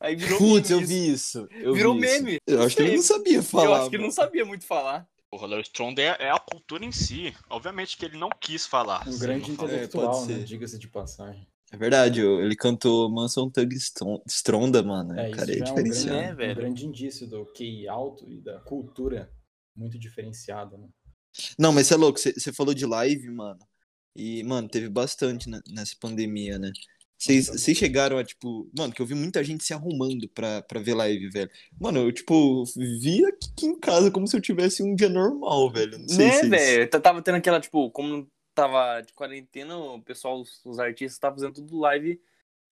[0.00, 1.46] Aí virou Putz, eu vi isso.
[1.52, 2.22] Eu Virou vi isso.
[2.24, 2.38] meme.
[2.46, 3.64] Eu acho que ele não sabia falar.
[3.66, 5.06] Eu acho que ele não sabia muito falar.
[5.30, 7.34] Porra, Léo Stronda é, é a cultura em si.
[7.48, 9.08] Obviamente que ele não quis falar.
[9.08, 10.44] Um grande intelectual, pode né?
[10.44, 11.46] Diga-se de passagem.
[11.70, 15.18] É verdade, ele cantou Manson Thug Stron- Stronda, mano.
[15.18, 16.08] É, o isso cara é já é um diferenciado.
[16.10, 19.32] grande, né, um grande indício do QI alto e da cultura
[19.74, 20.86] muito diferenciada, né?
[21.58, 23.58] Não, mas você é louco, você você falou de live, mano.
[24.14, 26.70] E, mano, teve bastante né, nessa pandemia, né?
[27.18, 30.94] Vocês chegaram a, tipo, mano, que eu vi muita gente se arrumando pra, pra ver
[30.94, 31.50] live, velho.
[31.80, 32.64] Mano, eu, tipo,
[33.00, 35.98] vi aqui em casa como se eu tivesse um dia normal, velho.
[35.98, 36.90] Não sei Né, se velho?
[36.90, 41.54] Tava tendo aquela, tipo, como tava de quarentena, o pessoal, os, os artistas estavam fazendo
[41.54, 42.20] tudo live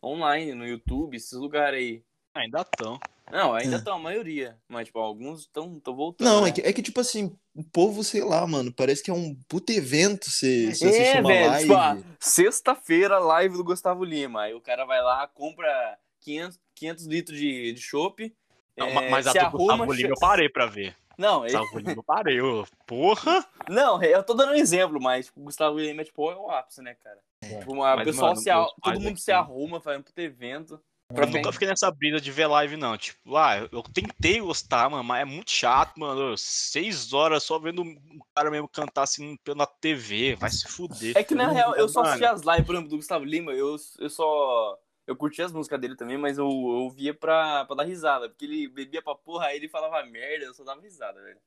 [0.03, 2.03] online, no YouTube, esses lugares aí.
[2.35, 2.99] Ainda tão.
[3.31, 3.79] Não, ainda É.
[3.79, 4.57] estão, a maioria.
[4.69, 6.27] Mas, tipo, alguns estão voltando.
[6.27, 6.49] Não, né?
[6.49, 9.37] é que, é que, tipo assim, o povo, sei lá, mano, parece que é um
[9.49, 11.63] puto evento você você assiste É, uma velho, live.
[11.69, 14.43] tipo, ah, sexta-feira, live do Gustavo Lima.
[14.43, 18.35] Aí o cara vai lá, compra 500, 500 litros de, de chopp.
[18.77, 20.97] Não, é, mas a se do arruma, Gustavo Lima eu parei pra ver.
[21.19, 22.41] Não, ele- Gustavo Lima eu parei.
[22.41, 23.45] Eu, porra!
[23.69, 26.51] não, eu tô dando um exemplo, mas tipo, o Gustavo Lima é tipo é o
[26.51, 27.19] ápice, né, cara?
[27.43, 27.59] É.
[27.59, 30.21] Tipo, a Mas, pessoal mano, se a- todo mundo aqui- se arruma, faz um puto
[30.21, 30.81] evento.
[31.15, 32.97] Pra Eu nunca fiquei nessa brisa de ver live, não.
[32.97, 36.37] Tipo, ah, eu- tentei gostar, mano, mas é muito chato, mano.
[36.39, 40.37] Seis horas só vendo um cara mesmo cantar assim pela TV.
[40.37, 41.17] Vai se fuder.
[41.17, 43.53] É que na real, eu só Mano, assisti as lives, por exemplo, do Gustavo Lima,
[43.53, 44.79] eu, eu só.
[45.07, 48.29] Eu curti as músicas dele também, mas eu, eu via pra, pra dar risada.
[48.29, 51.41] Porque ele bebia pra porra, aí ele falava merda, eu só dava risada, velho.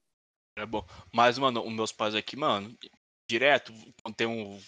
[0.57, 0.85] É bom.
[1.13, 2.75] Mas, mano, os meus pais aqui, mano,
[3.29, 3.73] direto,
[4.03, 4.59] quando tem um,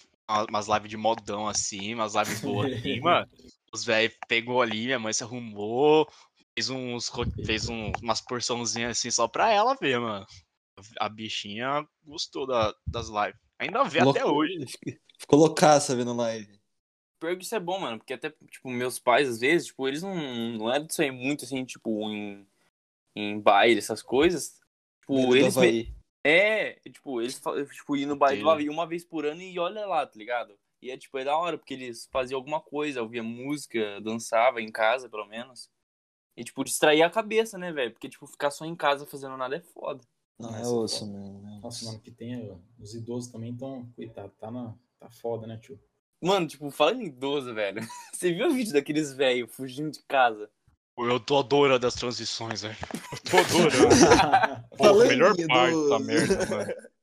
[0.48, 3.28] umas lives de modão assim, umas lives boas assim, mano.
[3.72, 6.08] Os velhos pegou ali, minha mãe se arrumou,
[6.54, 7.10] fez uns
[7.44, 10.26] fez um- umas porçãozinhas assim só pra ela ver, mano.
[11.00, 13.40] A bichinha gostou da- das lives.
[13.58, 14.64] Ainda vê até Louco- hoje.
[15.18, 16.58] Ficou loucaça vendo live.
[17.18, 20.02] Pior que isso é bom, mano, porque até, tipo, meus pais, às vezes, tipo, eles
[20.02, 22.46] não, não eram disso aí muito, assim, tipo, em,
[23.16, 24.60] em baile, essas coisas.
[25.00, 25.56] Tipo, Medo do eles...
[25.56, 25.96] me-.
[26.22, 27.40] É, tipo, eles
[27.72, 28.50] tipo, iam no baile do.
[28.50, 30.58] Havaí uma vez por ano e olha lá, tá ligado?
[30.80, 34.70] E é, tipo, é da hora, porque eles faziam alguma coisa, ouvia música, dançava em
[34.70, 35.70] casa, pelo menos.
[36.36, 37.92] E, tipo, distraía a cabeça, né, velho?
[37.92, 40.02] Porque, tipo, ficar só em casa fazendo nada é foda.
[40.38, 41.48] Não, é Nossa, osso, mano.
[41.48, 42.60] é Nossa, mano, que tem.
[42.78, 43.90] Os idosos também estão.
[43.96, 45.80] Coitado, tá, na, tá foda, né, tio?
[46.22, 47.80] Mano, tipo, falando em idoso, velho.
[48.12, 50.50] Você viu o vídeo daqueles velhos fugindo de casa?
[50.98, 52.76] Eu tô adorando as transições, velho.
[53.12, 54.66] Eu tô adorando.
[54.76, 56.74] Pô, melhor parte da merda, mano.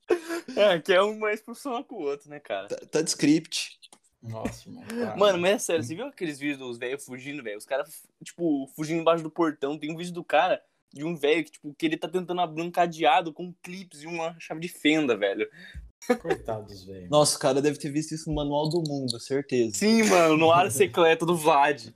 [0.55, 2.67] É, que é um mais profissional que o outro, né, cara?
[2.67, 3.79] Tá, tá de script.
[4.21, 4.87] Nossa, mano.
[4.87, 7.57] tá- Mano, mas é sério, você viu aqueles vídeos dos velhos fugindo, velho?
[7.57, 9.77] Os caras, tipo, fugindo embaixo do portão.
[9.77, 10.61] Tem um vídeo do cara,
[10.93, 14.07] de um velho que, tipo, que ele tá tentando abrir um cadeado com clips e
[14.07, 15.49] uma chave de fenda, velho.
[16.21, 17.09] Coitados, velho.
[17.09, 19.77] Nossa, o cara deve ter visto isso no Manual do Mundo, certeza.
[19.77, 21.87] Sim, mano, no ar secreto do Vlad.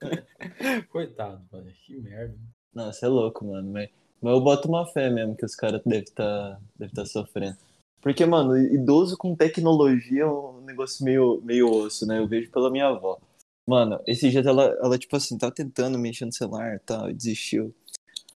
[0.90, 1.72] Coitado, mano.
[1.84, 2.36] Que merda.
[2.72, 3.70] Nossa, é louco, mano.
[3.72, 3.88] Mas,
[4.20, 7.56] mas eu boto uma fé mesmo que os caras devem estar deve tá sofrendo.
[8.00, 12.18] Porque, mano, idoso com tecnologia é um negócio meio, meio osso, né?
[12.18, 13.18] Eu vejo pela minha avó.
[13.66, 17.14] Mano, esses dias ela, ela tipo assim, tava tentando mexer no celular e tal, e
[17.14, 17.74] desistiu.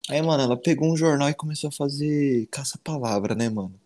[0.09, 3.79] Aí, mano, ela pegou um jornal e começou a fazer caça-palavra, né, mano?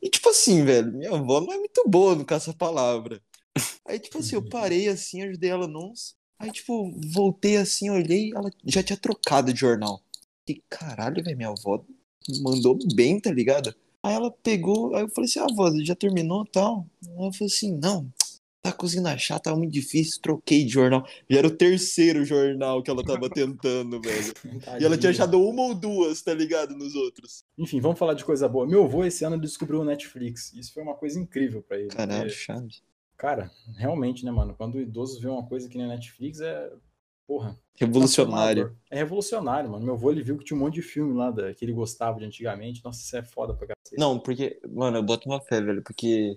[0.00, 3.20] E tipo assim, velho, minha avó não é muito boa no caça-palavra.
[3.84, 6.16] Aí, tipo assim, eu parei assim, ajudei ela nos.
[6.38, 10.00] Aí, tipo, voltei assim, olhei, ela já tinha trocado de jornal.
[10.48, 11.84] E caralho, velho, minha avó
[12.40, 13.74] mandou bem, tá ligado?
[14.02, 16.86] Aí ela pegou, aí eu falei assim, ah, avó, já terminou e tal?
[17.04, 18.10] Ela falou assim, não,
[18.62, 21.06] tá cozinhando achar, tá muito difícil, troquei de jornal.
[21.28, 24.34] Já era o terceiro jornal que ela tava tentando, velho.
[24.80, 27.44] E ela tinha achado uma ou duas, tá ligado, nos outros.
[27.56, 28.66] Enfim, vamos falar de coisa boa.
[28.66, 30.52] Meu avô esse ano descobriu o Netflix.
[30.54, 31.88] Isso foi uma coisa incrível pra ele.
[31.88, 32.68] Caralho, porque, chave.
[33.16, 34.54] cara, realmente, né, mano?
[34.54, 36.70] Quando o idoso vê uma coisa que nem Netflix, é.
[37.28, 37.56] Porra.
[37.78, 38.74] Revolucionário.
[38.90, 39.84] É revolucionário, mano.
[39.84, 42.18] Meu avô ele viu que tinha um monte de filme lá da, que ele gostava
[42.18, 42.82] de antigamente.
[42.82, 43.96] Nossa, isso é foda pra cacete.
[44.00, 46.36] Não, porque, mano, eu boto uma fé, velho, porque,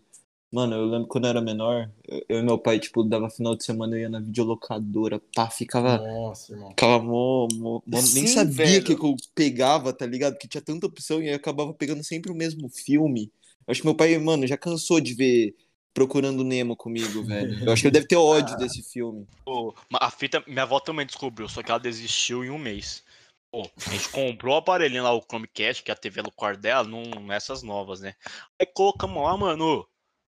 [0.51, 1.89] mano, eu lembro quando eu era menor,
[2.30, 5.97] eu, e meu pai, tipo, dava final de semana, eu ia na videolocadora, pá, ficava,
[5.97, 6.69] Nossa, irmão.
[6.71, 8.82] ficava mó, mó, mó- nem Sim, sabia velho.
[8.82, 10.38] o que que eu pegava, tá ligado?
[10.38, 13.32] Que tinha tanta opção e eu acabava pegando sempre o mesmo filme.
[13.67, 15.56] Eu acho que meu pai, mano, já cansou de ver
[15.93, 17.63] Procurando Nemo comigo, velho.
[17.65, 19.27] Eu acho que ele deve ter ódio desse filme.
[19.43, 23.04] Pô, a fita, minha avó também descobriu, só que ela desistiu em um mês.
[23.51, 26.88] Pô, a gente comprou o aparelhinho lá, o Chromecast, que é a TV Lucor dela,
[26.88, 28.15] não nessas novas, né?
[28.58, 29.86] Aí colocamos lá, mano.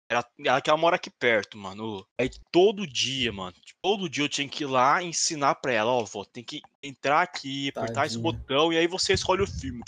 [0.08, 2.06] Ela, ela que ela mora aqui perto, mano.
[2.20, 3.56] Aí todo dia, mano.
[3.82, 7.22] Todo dia eu tinha que ir lá ensinar pra ela, ó, vó, tem que entrar
[7.22, 8.22] aqui, apertar esse Tadinha.
[8.22, 9.82] botão e aí você escolhe o filme.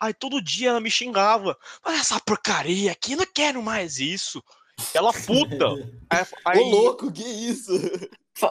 [0.00, 1.56] Aí todo dia ela me xingava.
[1.84, 4.42] Olha essa porcaria aqui, não quero mais isso.
[4.94, 5.66] Ela puta.
[6.08, 7.72] Aí, aí- Ô, louco, que isso?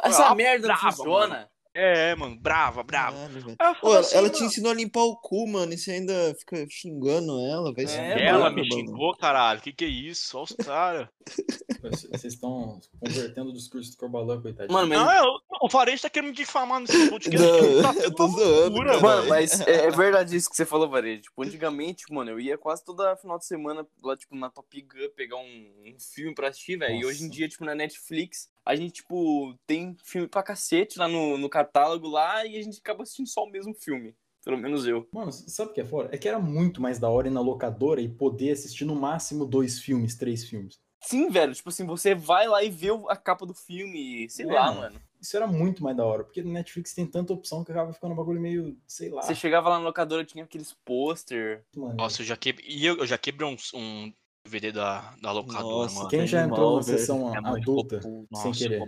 [0.04, 1.50] Essa Ah, merda não brava, funciona.
[1.80, 3.16] É, mano, brava, brava.
[3.58, 6.66] Caralho, ela, assim, ela te ensinou a limpar o cu, mano, e você ainda fica
[6.70, 8.74] xingando ela, vai se É, Ela me mano.
[8.74, 9.62] xingou, caralho.
[9.62, 10.38] Que que é isso?
[10.38, 11.08] Olha os caras.
[12.12, 14.74] Vocês estão convertendo o discurso do Corbalã, coitadinho.
[14.74, 17.38] Mano, mas Não, eu- o Farage tá querendo me difamar nesse podcast.
[17.38, 19.02] Não, tá eu tô zoando, mano.
[19.02, 21.22] Mano, mas é, é verdade isso que você falou, Varejo.
[21.22, 25.10] Tipo, antigamente, mano, eu ia quase toda final de semana lá, tipo, na Top Gun
[25.16, 26.96] pegar um, um filme pra assistir, velho.
[26.96, 31.08] E hoje em dia, tipo, na Netflix, a gente, tipo, tem filme pra cacete lá
[31.08, 34.16] no, no catálogo lá e a gente acaba assistindo só o mesmo filme.
[34.44, 35.08] Pelo menos eu.
[35.12, 36.10] Mano, sabe o que é fora?
[36.14, 39.46] É que era muito mais da hora ir na locadora e poder assistir no máximo
[39.46, 40.80] dois filmes, três filmes.
[41.02, 44.54] Sim, velho, tipo assim, você vai lá e vê a capa do filme, sei É,
[44.54, 44.82] lá, mano.
[44.82, 45.02] mano.
[45.22, 48.14] Isso era muito mais da hora, porque no Netflix tem tanta opção que acaba ficando
[48.14, 49.22] um bagulho meio, sei lá.
[49.22, 51.66] Você chegava lá na locadora, tinha aqueles pôster.
[51.76, 52.66] Nossa, eu já quebrei.
[52.70, 54.14] E eu, eu já quebrei um, um
[54.50, 56.10] DVD da, da locadora, Nossa, mano.
[56.10, 58.38] Quem já entrou na sessão Minha mãe ficou adulta puta.
[58.42, 58.80] sem Nossa, querer?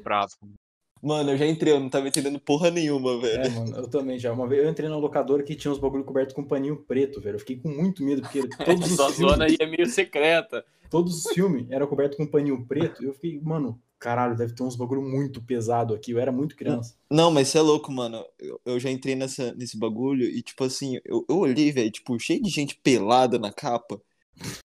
[1.03, 3.43] Mano, eu já entrei, eu não tava entendendo porra nenhuma, velho.
[3.43, 4.31] É, mano, eu também já.
[4.31, 7.35] Uma vez eu entrei na locadora que tinha uns bagulho coberto com paninho preto, velho.
[7.35, 10.63] Eu fiquei com muito medo, porque todos Sua os zona filmes, aí é meio secreta.
[10.89, 13.01] todos os filmes eram cobertos com paninho preto.
[13.01, 16.11] E eu fiquei, mano, caralho, deve ter uns bagulho muito pesado aqui.
[16.11, 16.95] Eu era muito criança.
[17.09, 18.23] Não, mas você é louco, mano.
[18.37, 22.19] Eu, eu já entrei nessa, nesse bagulho e, tipo assim, eu, eu olhei, velho, tipo,
[22.19, 23.99] cheio de gente pelada na capa.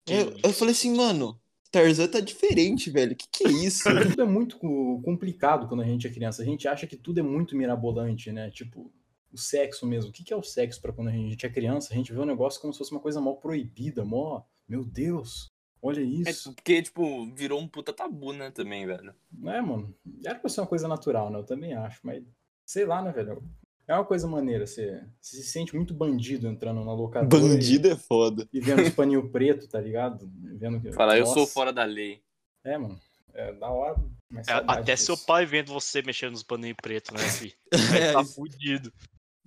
[0.09, 3.17] Eu, eu falei assim, mano, Tarzan tá diferente, velho.
[3.17, 3.83] Que que é isso?
[4.11, 6.43] Tudo é muito co- complicado quando a gente é criança.
[6.43, 8.51] A gente acha que tudo é muito mirabolante, né?
[8.51, 8.93] Tipo,
[9.33, 10.11] o sexo mesmo.
[10.11, 11.93] O que que é o sexo pra quando a gente é criança?
[11.93, 14.43] A gente vê o negócio como se fosse uma coisa mal proibida, mó.
[14.69, 15.51] Meu Deus,
[15.83, 16.55] olha É, isso.
[16.55, 19.15] porque, tipo, virou um puta tabu, né, também, velho.
[19.47, 19.95] É, mano.
[20.25, 21.39] Era pra ser uma coisa natural, né?
[21.39, 22.23] Eu também acho, mas
[22.65, 23.43] sei lá, né, velho?
[23.87, 24.67] É uma coisa maneira.
[24.67, 27.43] Você, você se sente muito bandido entrando na locadora.
[27.43, 28.49] Bandido é foda.
[28.53, 30.31] E, e vendo os paninhos preto, tá ligado?
[30.35, 30.93] Vendo que.
[30.93, 32.23] Falar, eu sou fora da lei.
[32.63, 32.99] É, mano.
[33.35, 34.03] É da hora.
[34.31, 35.07] Mas É, até disso.
[35.07, 37.55] seu pai vendo você mexendo nos paninhos pretos, né, filho?
[38.01, 38.93] É, tá fudido.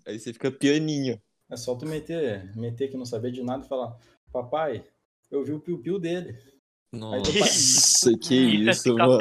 [0.05, 1.19] Aí você fica pianinho.
[1.49, 3.97] É só tu meter, meter que não saber de nada e falar,
[4.31, 4.83] papai,
[5.31, 6.37] eu vi o piu-piu dele.
[6.93, 9.17] Nossa, que Isso é isso, mano.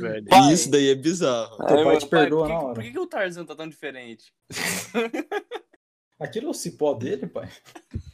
[0.00, 0.26] velho.
[0.52, 1.56] Isso daí é bizarro.
[1.66, 2.74] Teu Aí, pai te perdoa por que, na que- hora.
[2.74, 4.32] Por que, que o Tarzan tá tão diferente?
[6.18, 7.48] Aquilo é o cipó dele, pai?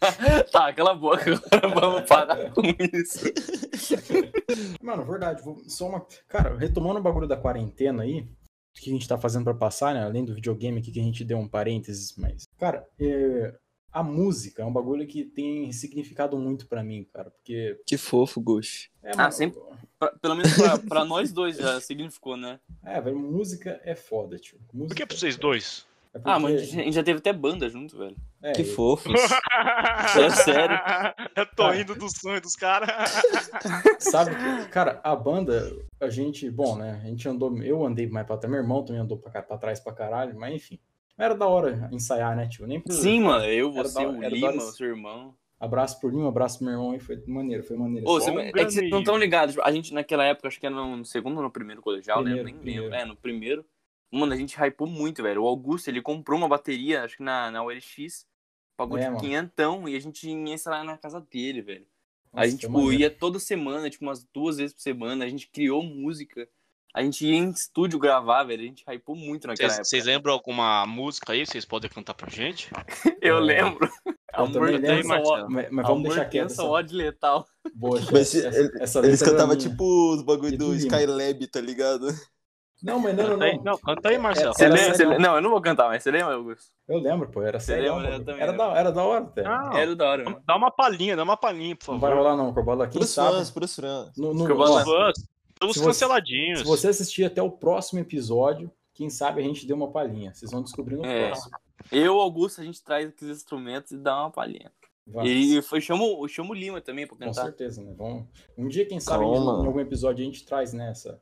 [0.51, 3.25] tá, cala a boca, agora vamos parar com isso.
[4.83, 5.41] Mano, verdade.
[5.43, 6.05] vou- Só uma.
[6.29, 9.95] Cara, retomando o bagulho da quarentena aí, o que a gente tá fazendo pra passar,
[9.95, 10.03] né?
[10.03, 12.43] Além do videogame aqui que a gente deu um parênteses, mas.
[12.59, 13.55] Cara, é,
[13.93, 17.31] a música é um bagulho que tem significado muito pra mim, cara.
[17.31, 17.79] Porque.
[17.87, 18.91] Que fofo, Gosh.
[19.03, 19.61] É, Ah, mano, sempre-
[19.99, 22.59] Pra- pelo menos pra, pra nós dois já significou, né?
[22.85, 24.59] É, velho, música é foda, tio.
[24.73, 25.43] Música Por que pra é vocês foda.
[25.49, 25.87] dois?
[26.15, 28.17] É Ah, mas a porque- gente- a gente já teve até banda junto, velho.
[28.43, 29.13] é, Que eu- fofos.
[30.21, 30.77] É sério.
[31.37, 31.75] Eu tô Cara.
[31.77, 32.89] rindo do sonho dos caras.
[33.99, 37.01] Sabe, que- cara, a banda, a gente, bom, né?
[37.03, 39.81] A gente andou, eu andei mais pra trás, meu irmão também andou pra, pra trás
[39.81, 40.79] pra caralho, mas enfim.
[41.19, 42.67] Era da hora ensaiar, né, tio?
[42.67, 42.93] Nem por...
[42.93, 45.35] Sim, mano, eu, Era você, da- o da Lima, hora o seu irmão.
[45.61, 48.09] Abraço por mim, um abraço pro meu irmão aí, foi maneiro, foi maneiro.
[48.09, 49.55] Ô, um é que vocês não estão ligados.
[49.55, 52.33] tipo, A gente naquela época, acho que era no segundo ou no primeiro colegial, né?
[52.33, 52.91] Eu nem Primeiro, lembro.
[52.91, 52.95] primeiro.
[52.95, 53.65] É, no primeiro.
[54.11, 55.43] Mano, a gente hypou muito, velho.
[55.45, 58.27] O Augusto, ele comprou uma bateria, acho que na, na OLX.
[58.77, 59.21] Pagou É, tipo mano.
[59.23, 61.87] quinhentão e a gente ia ensaiar na casa dele, velho.
[62.33, 63.01] Nossa, a gente, que tipo, maneiro.
[63.01, 65.25] ia toda semana, tipo, umas duas vezes por semana.
[65.25, 66.49] A gente criou música.
[66.95, 68.63] A gente ia em estúdio gravar, velho.
[68.63, 69.85] A gente hypou muito naquela Vocês época.
[69.89, 71.47] vocês lembram alguma música aí?
[71.47, 72.71] Vocês podem cantar pra gente?
[73.23, 73.41] Eu É.
[73.41, 73.89] lembro.
[74.07, 76.47] Eu Amor, lembro, ó- Mas, mas vamos Amor, deixar quieto.
[76.51, 76.65] Essa...
[76.65, 77.47] ódio letal.
[77.75, 80.75] Boa, Mas essa, ele- essa Eles letra era cantavam tipo os bagulho do.
[80.75, 82.07] Skylab, tá ligado?
[82.83, 83.63] Não, mas não, Canta aí, não.
[83.65, 84.55] não, canta aí, Marcelo.
[84.55, 84.97] Você Era lembra, sério.
[84.97, 86.65] você lembra- Não, eu não vou cantar, mas você lembra, Augusto?
[86.89, 87.95] Eu lembro, pô, era sério.
[87.95, 88.09] lembra?
[88.09, 88.17] Era
[88.51, 88.57] lembro.
[88.57, 89.47] da, era da hora até.
[89.47, 90.43] Ah, Era da hora, mano.
[90.45, 92.01] Dá uma palhinha, dá uma palhinha, por não favor.
[92.01, 92.89] vai rolar não, Corbola.
[92.89, 93.37] Quem Pros sabe?
[93.37, 94.11] fãs, pros fãs.
[94.17, 94.85] No, no, Corbola.
[94.85, 95.15] Fãs,
[95.63, 96.59] Todos Se você- canceladinhos.
[96.61, 100.35] se você assistir até o próximo episódio, quem sabe a gente deu uma palhinha.
[100.35, 101.29] Vocês vão descobrir no É.
[101.29, 101.57] próximo.
[101.91, 104.71] Eu, Augusto, a gente traz aqui os instrumentos e dá uma palhinha.
[105.07, 105.29] Vamos.
[105.29, 107.43] E foi, chamo, chamo o Lima também pra Com cantar.
[107.45, 107.93] certeza, né?
[107.97, 108.29] Vamos...
[108.57, 109.63] Um dia, quem sabe, Calma.
[109.63, 111.21] em algum episódio a gente traz, né, essa...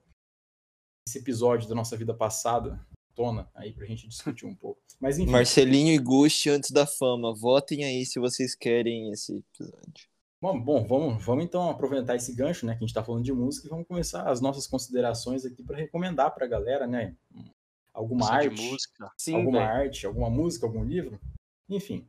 [1.09, 2.79] esse episódio da nossa vida passada,
[3.15, 4.81] tona, aí pra gente discutir um pouco.
[5.01, 7.35] Mas enfim, Marcelinho e Gusti antes da fama.
[7.35, 10.10] Votem aí se vocês querem esse episódio.
[10.41, 13.33] Bom, bom, vamos, vamos então aproveitar esse gancho, né, que a gente tá falando de
[13.33, 17.15] música e vamos começar as nossas considerações aqui pra recomendar pra galera, né,
[17.93, 19.11] alguma de arte, música.
[19.17, 19.73] Sim, alguma velho.
[19.73, 21.21] arte, alguma música, algum livro,
[21.69, 22.07] enfim.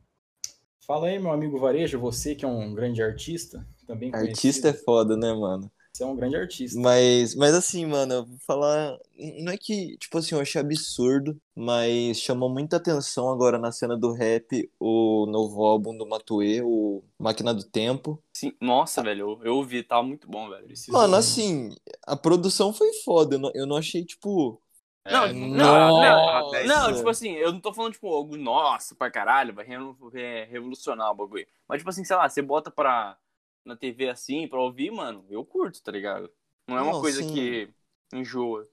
[0.84, 5.16] Fala aí, meu amigo Varejo, você que é um grande artista, também Artista é foda,
[5.16, 5.70] né, mano?
[5.92, 6.80] Você é um grande artista.
[6.80, 8.96] Mas, mas assim, mano, eu vou falar.
[9.40, 13.96] Não é que, tipo assim, eu achei absurdo, mas chamou muita atenção agora na cena
[13.96, 18.22] do rap o novo álbum do Matuê, o Máquina do Tempo.
[18.32, 18.52] Sim.
[18.60, 20.66] Nossa, velho, eu, eu ouvi, tava muito bom, velho.
[20.88, 21.74] Mano, assim,
[22.06, 23.36] a produção foi foda.
[23.36, 24.60] Eu não, eu não achei, tipo.
[25.04, 29.10] Não, É, não, não, não, tipo assim, eu não tô falando, tipo, algo, nossa, pra
[29.10, 29.76] caralho, vai re-
[30.12, 31.46] re- revolucionar o bagulho.
[31.68, 33.18] Mas, tipo assim, sei lá, você bota pra,
[33.64, 36.30] na TV assim, pra ouvir, mano, eu curto, tá ligado?
[36.66, 37.32] Não é uma Não, coisa sim.
[37.32, 37.68] que
[38.12, 38.66] enjoa.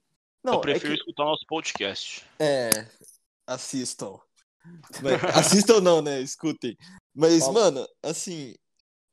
[0.44, 2.24] Não, eu é prefiro que- escutar nosso podcast.
[2.40, 2.88] É,
[3.48, 4.20] assistam.
[5.02, 6.22] Mas- assistam não, né?
[6.22, 6.78] Escutem.
[7.14, 7.54] Mas, Fala.
[7.54, 8.56] mano, assim,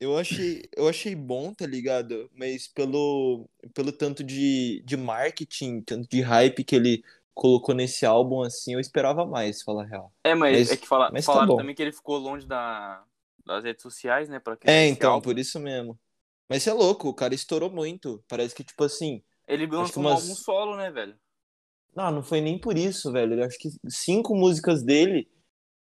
[0.01, 2.31] eu achei, eu achei bom, tá ligado?
[2.35, 7.03] Mas pelo, pelo tanto de, de marketing, tanto de hype que ele
[7.35, 10.13] colocou nesse álbum, assim, eu esperava mais, falar a real.
[10.25, 11.57] É, mas, Mas- é que fala, mas tá falaram bom.
[11.59, 13.03] também que ele ficou longe da,
[13.47, 15.25] das redes sociais, né, pra É, então, álbum.
[15.25, 15.99] por isso mesmo.
[16.49, 18.23] Mas você é louco, o cara estourou muito.
[18.29, 19.23] Parece que, tipo assim.
[19.49, 21.17] Ele lançou um umas- álbum solo, né, velho?
[21.95, 23.35] Não, não foi nem por isso, velho.
[23.35, 25.29] Eu acho que cinco músicas dele,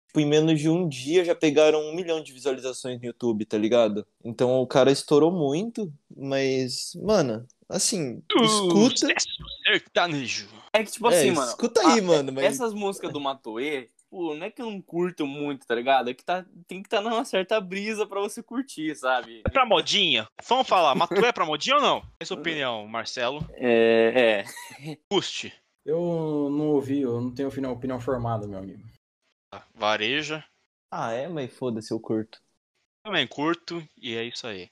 [0.08, 3.56] tipo, em menos de um dia já pegaram um milhão de visualizações no YouTube, tá
[3.56, 4.06] ligado?
[4.22, 8.96] Então o cara estourou muito, mas, mano, assim, escuta.
[8.96, 9.26] Sucesso
[9.64, 10.48] sertanejo.
[10.72, 11.48] É que, tipo É, assim, mano.
[11.50, 14.80] escuta aí, a- mano, mas- Essas músicas do Matoê, pô, não é que eu não
[14.80, 16.08] curto muito, tá ligado?
[16.08, 19.42] É que tá, tem que estar tá numa certa brisa pra você curtir, sabe?
[19.44, 20.28] É pra modinha?
[20.48, 22.00] Vamos falar, mas tu é pra modinha ou não?
[22.00, 23.44] Qual é a sua opinião, Marcelo?
[23.54, 24.44] É,
[24.86, 24.96] é.
[25.10, 25.52] Custe.
[25.84, 25.98] Eu
[26.48, 28.84] não ouvi, eu não tenho opinião, opinião formada, meu amigo.
[29.50, 30.44] Tá, Vareja.
[30.92, 32.40] Ah, é, mas foda-se, eu curto.
[33.04, 34.70] Também curto e é isso aí.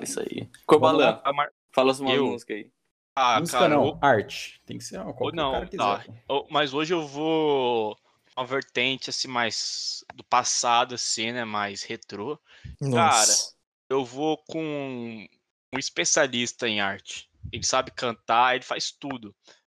[0.00, 0.48] É isso aí.
[0.64, 2.26] Cobalan, Mar- fala uma Eu?
[2.26, 2.70] música aí.
[3.16, 4.60] Ah, Música cara, não, eu- arte.
[4.64, 5.76] Tem que ser uma qualquer não, cara quiser.
[5.82, 6.04] tá.
[6.28, 6.34] pô.
[6.36, 7.98] eu- mas hoje eu vou
[8.36, 12.38] uma vertente assim mais do passado assim, né, mais retrô.
[12.80, 13.54] Nossa.
[13.88, 15.26] Eu vou com
[15.74, 17.28] um especialista em arte.
[17.52, 19.34] Ele sabe cantar, ele faz tudo.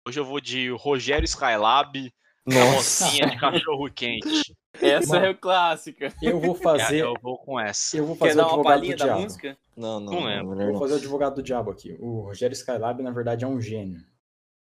[0.07, 2.11] Hoje eu vou de Rogério Skylab,
[2.47, 4.55] mocinha de cachorro quente.
[4.81, 5.25] Essa Mano.
[5.27, 6.13] é clássica.
[6.21, 7.97] Eu vou fazer, Eu vou com essa.
[7.97, 9.21] eu vou Quer fazer o dar uma advogado palhinha do da diabo.
[9.21, 9.57] música?
[9.75, 10.71] Não, não, Não lembro.
[10.71, 11.95] Vou fazer o advogado do diabo aqui.
[11.99, 14.03] O Rogério Skylab, na verdade, é um gênio.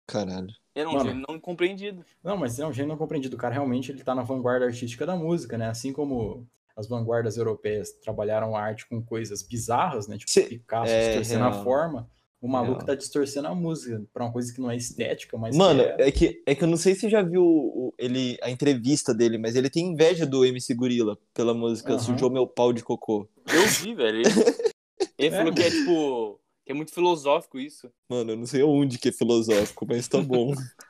[0.07, 0.55] Caralho.
[0.77, 1.05] Era um Mano.
[1.09, 2.05] gênio não compreendido.
[2.23, 3.35] Não, mas é um gênio não compreendido.
[3.35, 5.69] O cara realmente ele tá na vanguarda artística da música, né?
[5.69, 10.19] Assim como as vanguardas europeias trabalharam a arte com coisas bizarras, né?
[10.19, 11.65] Tipo Cê- Picasso é, distorcendo a real.
[11.65, 12.11] forma.
[12.39, 12.87] O maluco Real.
[12.89, 16.09] tá distorcendo a música pra uma coisa que não é estética, mas Mano, que é...
[16.09, 19.39] é que, é que eu não sei se você já viu ele, a entrevista dele,
[19.39, 21.99] mas ele tem inveja do MC Gorila pela música Aham.
[21.99, 23.27] Sujou Meu Pau de Cocô.
[23.51, 24.19] Eu vi, velho.
[24.21, 24.29] Ele,
[25.19, 26.39] ele É, falou que é tipo.
[26.67, 27.91] Que é muito filosófico isso.
[28.11, 30.53] Mano, eu não sei onde que é filosófico, mas tá bom.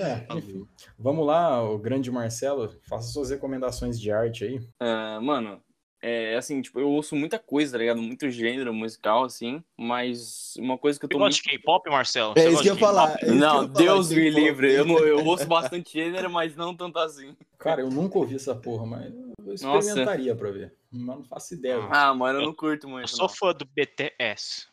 [0.00, 0.66] É, enfim.
[0.98, 4.66] Vamos lá, o grande Marcelo, faça suas recomendações de arte aí.
[4.80, 5.62] Ah, mano,
[6.02, 8.00] é assim, tipo, eu ouço muita coisa, tá ligado?
[8.00, 11.50] Muito gênero musical, assim, mas uma coisa que eu Você tô gosta muito.
[11.52, 12.32] de K-pop, Marcelo?
[12.36, 13.18] É Você isso que eu ia gosta falar.
[13.20, 14.72] É eu Não, falar, Deus me livre.
[14.72, 17.36] Eu, não, eu ouço bastante gênero, mas não tanto assim.
[17.58, 20.74] Cara, eu nunca ouvi essa porra, mas eu experimentaria pra ver.
[20.90, 21.76] Mas não faço ideia.
[21.76, 21.90] velho.
[21.92, 23.04] Ah, mano, eu não curto muito.
[23.04, 23.34] Eu sou não.
[23.34, 24.66] fã do BTS.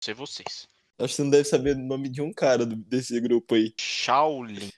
[0.00, 0.68] Sei vocês.
[0.98, 3.74] Acho que você não deve saber o nome de um cara do- desse grupo aí.
[3.78, 4.70] Shaolin.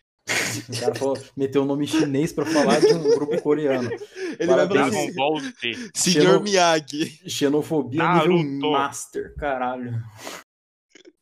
[0.69, 3.91] O cara falou, meteu o nome chinês pra falar de um grupo coreano.
[3.91, 4.87] Ele vai Parabéns.
[4.95, 5.91] assim, Ball Z.
[5.95, 7.29] Senhor Miyagi.
[7.29, 8.43] Xenofobia Naruto.
[8.43, 10.03] nível master, caralho.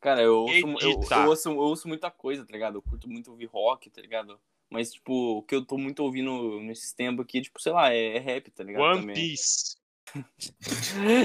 [0.00, 2.76] Cara, eu ouço, eu, eu ouço, eu ouço muita coisa, tá ligado?
[2.78, 4.38] Eu curto muito ouvir rock, tá ligado?
[4.70, 8.16] Mas, tipo, o que eu tô muito ouvindo nesses tempos aqui, tipo, sei lá, é,
[8.16, 8.82] é rap, tá ligado?
[8.82, 9.14] One Também.
[9.14, 9.75] Piece.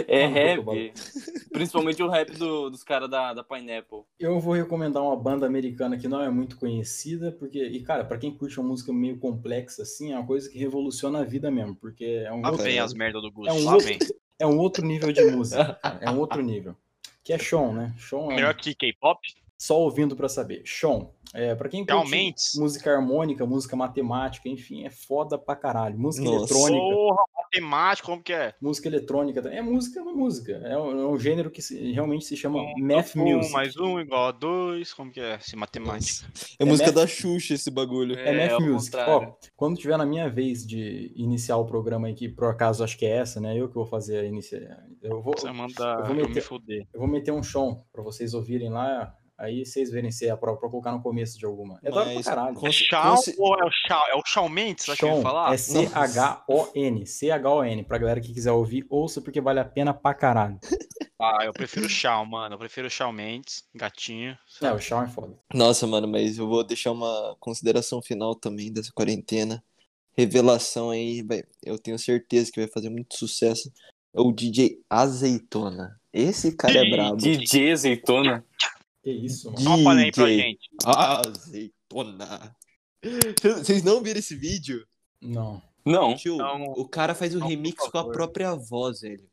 [0.10, 0.94] É Ah, rap.
[1.52, 4.02] Principalmente o rap do- dos caras da, da Pineapple.
[4.20, 8.18] Eu vou recomendar uma banda americana que não é muito conhecida, porque, e cara, pra
[8.18, 11.76] quem curte uma música meio complexa assim, é uma coisa que revoluciona a vida mesmo,
[11.76, 13.48] porque é um Lá outro, vem as merdas do Gus.
[13.48, 14.00] é um Lá outro- vem.
[14.40, 16.76] é um outro nível de música, cara, é um outro nível.
[17.24, 17.94] Que é Sean, né?
[18.00, 19.20] Sean é Melhor que K-pop?
[19.64, 20.64] Só ouvindo pra saber.
[20.66, 22.58] Sean, é, para quem curte Realmente.
[22.60, 26.00] música harmônica, música matemática, enfim, é foda pra caralho.
[26.00, 26.52] Música Nossa.
[26.52, 28.56] eletrônica, Porra, matemática, como que é?
[28.60, 30.54] música eletrônica, é música, é uma música.
[30.66, 33.54] É um, é um gênero que se- realmente se chama math um music.
[33.54, 35.38] mais um igual a dois, como que é?
[35.40, 36.28] Se matemática.
[36.60, 38.18] É, É música Math- da Xuxa esse bagulho.
[38.18, 38.98] É math ao music.
[38.98, 43.06] Ó, quando tiver na minha vez de iniciar o programa aqui, por acaso acho que
[43.06, 43.56] é essa, né?
[43.56, 44.76] Eu que vou fazer a inicia...
[45.04, 46.88] eu vou Você manda eu eu, vou me meter- fuder.
[46.92, 50.38] eu vou meter um som pra vocês ouvirem lá, aí vocês verem se é a
[50.38, 51.80] prova pra colocar no começo de alguma.
[51.84, 52.58] É da hora pra Mas caralho.
[52.66, 54.08] É Shawn ou é o Shawn?
[54.10, 55.54] É o Shawn Mendes, você acha que eu ia Sean, falar?
[55.54, 60.60] é C-H-O-N, C-H-O-N, pra galera que quiser ouvir, ouça porque vale a pena pra caralho.
[61.20, 62.56] Ah, eu prefiro o Shawn, mano.
[62.56, 64.36] Eu prefiro o Shawn Mendes, gatinho.
[64.62, 65.38] É, o Sean é foda.
[65.54, 69.64] Nossa, mano, mas eu vou deixar uma consideração final também dessa quarentena.
[70.18, 73.72] Revelação aí, vai, eu tenho certeza que vai fazer muito sucesso.
[74.14, 75.96] É o DJ Azeitona.
[76.12, 77.18] Esse cara é brabo.
[77.18, 78.44] DJ Azeitona.
[79.04, 79.90] Que isso, mano.
[80.00, 80.70] Aí pra DJ gente.
[80.86, 82.56] Azeitona.
[83.42, 84.86] Vocês não viram esse vídeo?
[85.20, 85.62] Não.
[85.86, 86.16] Não.
[86.16, 86.64] Tio, Não.
[86.74, 89.28] o cara faz o Não, remix com a própria voz, velho.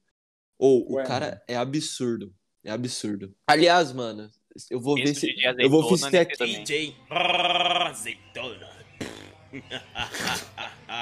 [0.59, 1.41] Ou Ué, o cara mano.
[1.47, 2.35] é absurdo.
[2.65, 3.35] É absurdo.
[3.47, 4.31] Aliás, mano,
[4.71, 5.35] eu vou ver se.
[5.59, 6.65] Eu vou ver né, se também.
[6.65, 8.69] DJ Azeitona.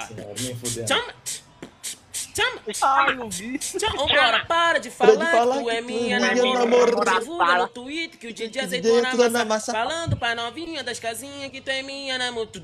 [0.09, 0.89] Senhora, nem fudendo.
[0.89, 1.15] Chama!
[2.37, 3.29] Chama!
[3.31, 3.59] Vi.
[3.63, 3.97] Chama!
[3.97, 6.59] Vambora, para de Para de falar, falar que tu é é minha namorada.
[6.67, 7.21] namorada.
[7.21, 9.43] Divulga no Twitter que o DJ DJ Azeitona amassa.
[9.43, 9.73] amassa.
[9.73, 12.61] Falando pra novinha das casinhas que tu é minha namorada.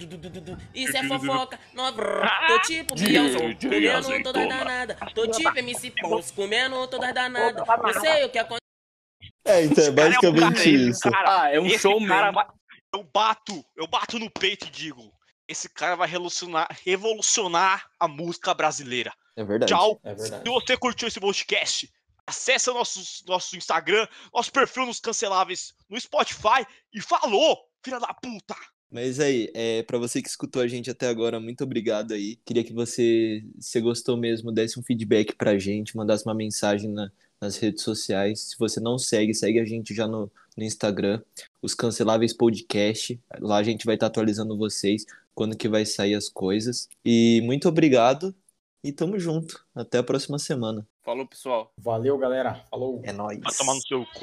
[0.75, 1.59] Isso é fofoca.
[1.73, 1.91] No...
[1.93, 4.97] Tô tipo Bielson, comendo todas danadas.
[5.15, 7.65] Tô tipo MC Pons, comendo todas danadas.
[7.67, 8.61] Eu sei o que acontece.
[9.45, 11.11] É, então é um basicamente cara- esse isso.
[11.11, 12.33] cara- Ah, é um show cara mesmo.
[12.35, 12.47] vai-
[12.95, 15.11] Eu bato, eu bato no peito e digo:
[15.49, 19.13] esse cara vai revolucionar, revolucionar a música brasileira.
[19.37, 19.73] É verdade.
[19.73, 20.01] Tchau.
[20.05, 20.43] É verdade.
[20.45, 21.91] Se você curtiu esse podcast,
[22.27, 28.55] acesse nosso, nosso Instagram, nosso perfil nos canceláveis no Spotify e falou, filha da puta!
[28.91, 32.37] Mas aí, é, para você que escutou a gente até agora, muito obrigado aí.
[32.45, 37.11] Queria que você, se gostou mesmo, desse um feedback pra gente, mandasse uma mensagem na-
[37.41, 38.51] nas redes sociais.
[38.51, 41.23] Se você não segue, segue a gente já no, no Instagram,
[41.63, 43.19] os Canceláveis Podcast.
[43.41, 46.87] Lá a gente vai estar atualizando vocês quando que vai sair as coisas.
[47.03, 48.35] E muito obrigado
[48.83, 49.65] e tamo junto.
[49.75, 50.87] Até a próxima semana.
[51.03, 51.73] Falou, pessoal.
[51.77, 52.65] Valeu, galera.
[52.71, 53.01] Falou.
[53.05, 53.41] É nóis.
[53.41, 54.21] Vai tomar no seu cu.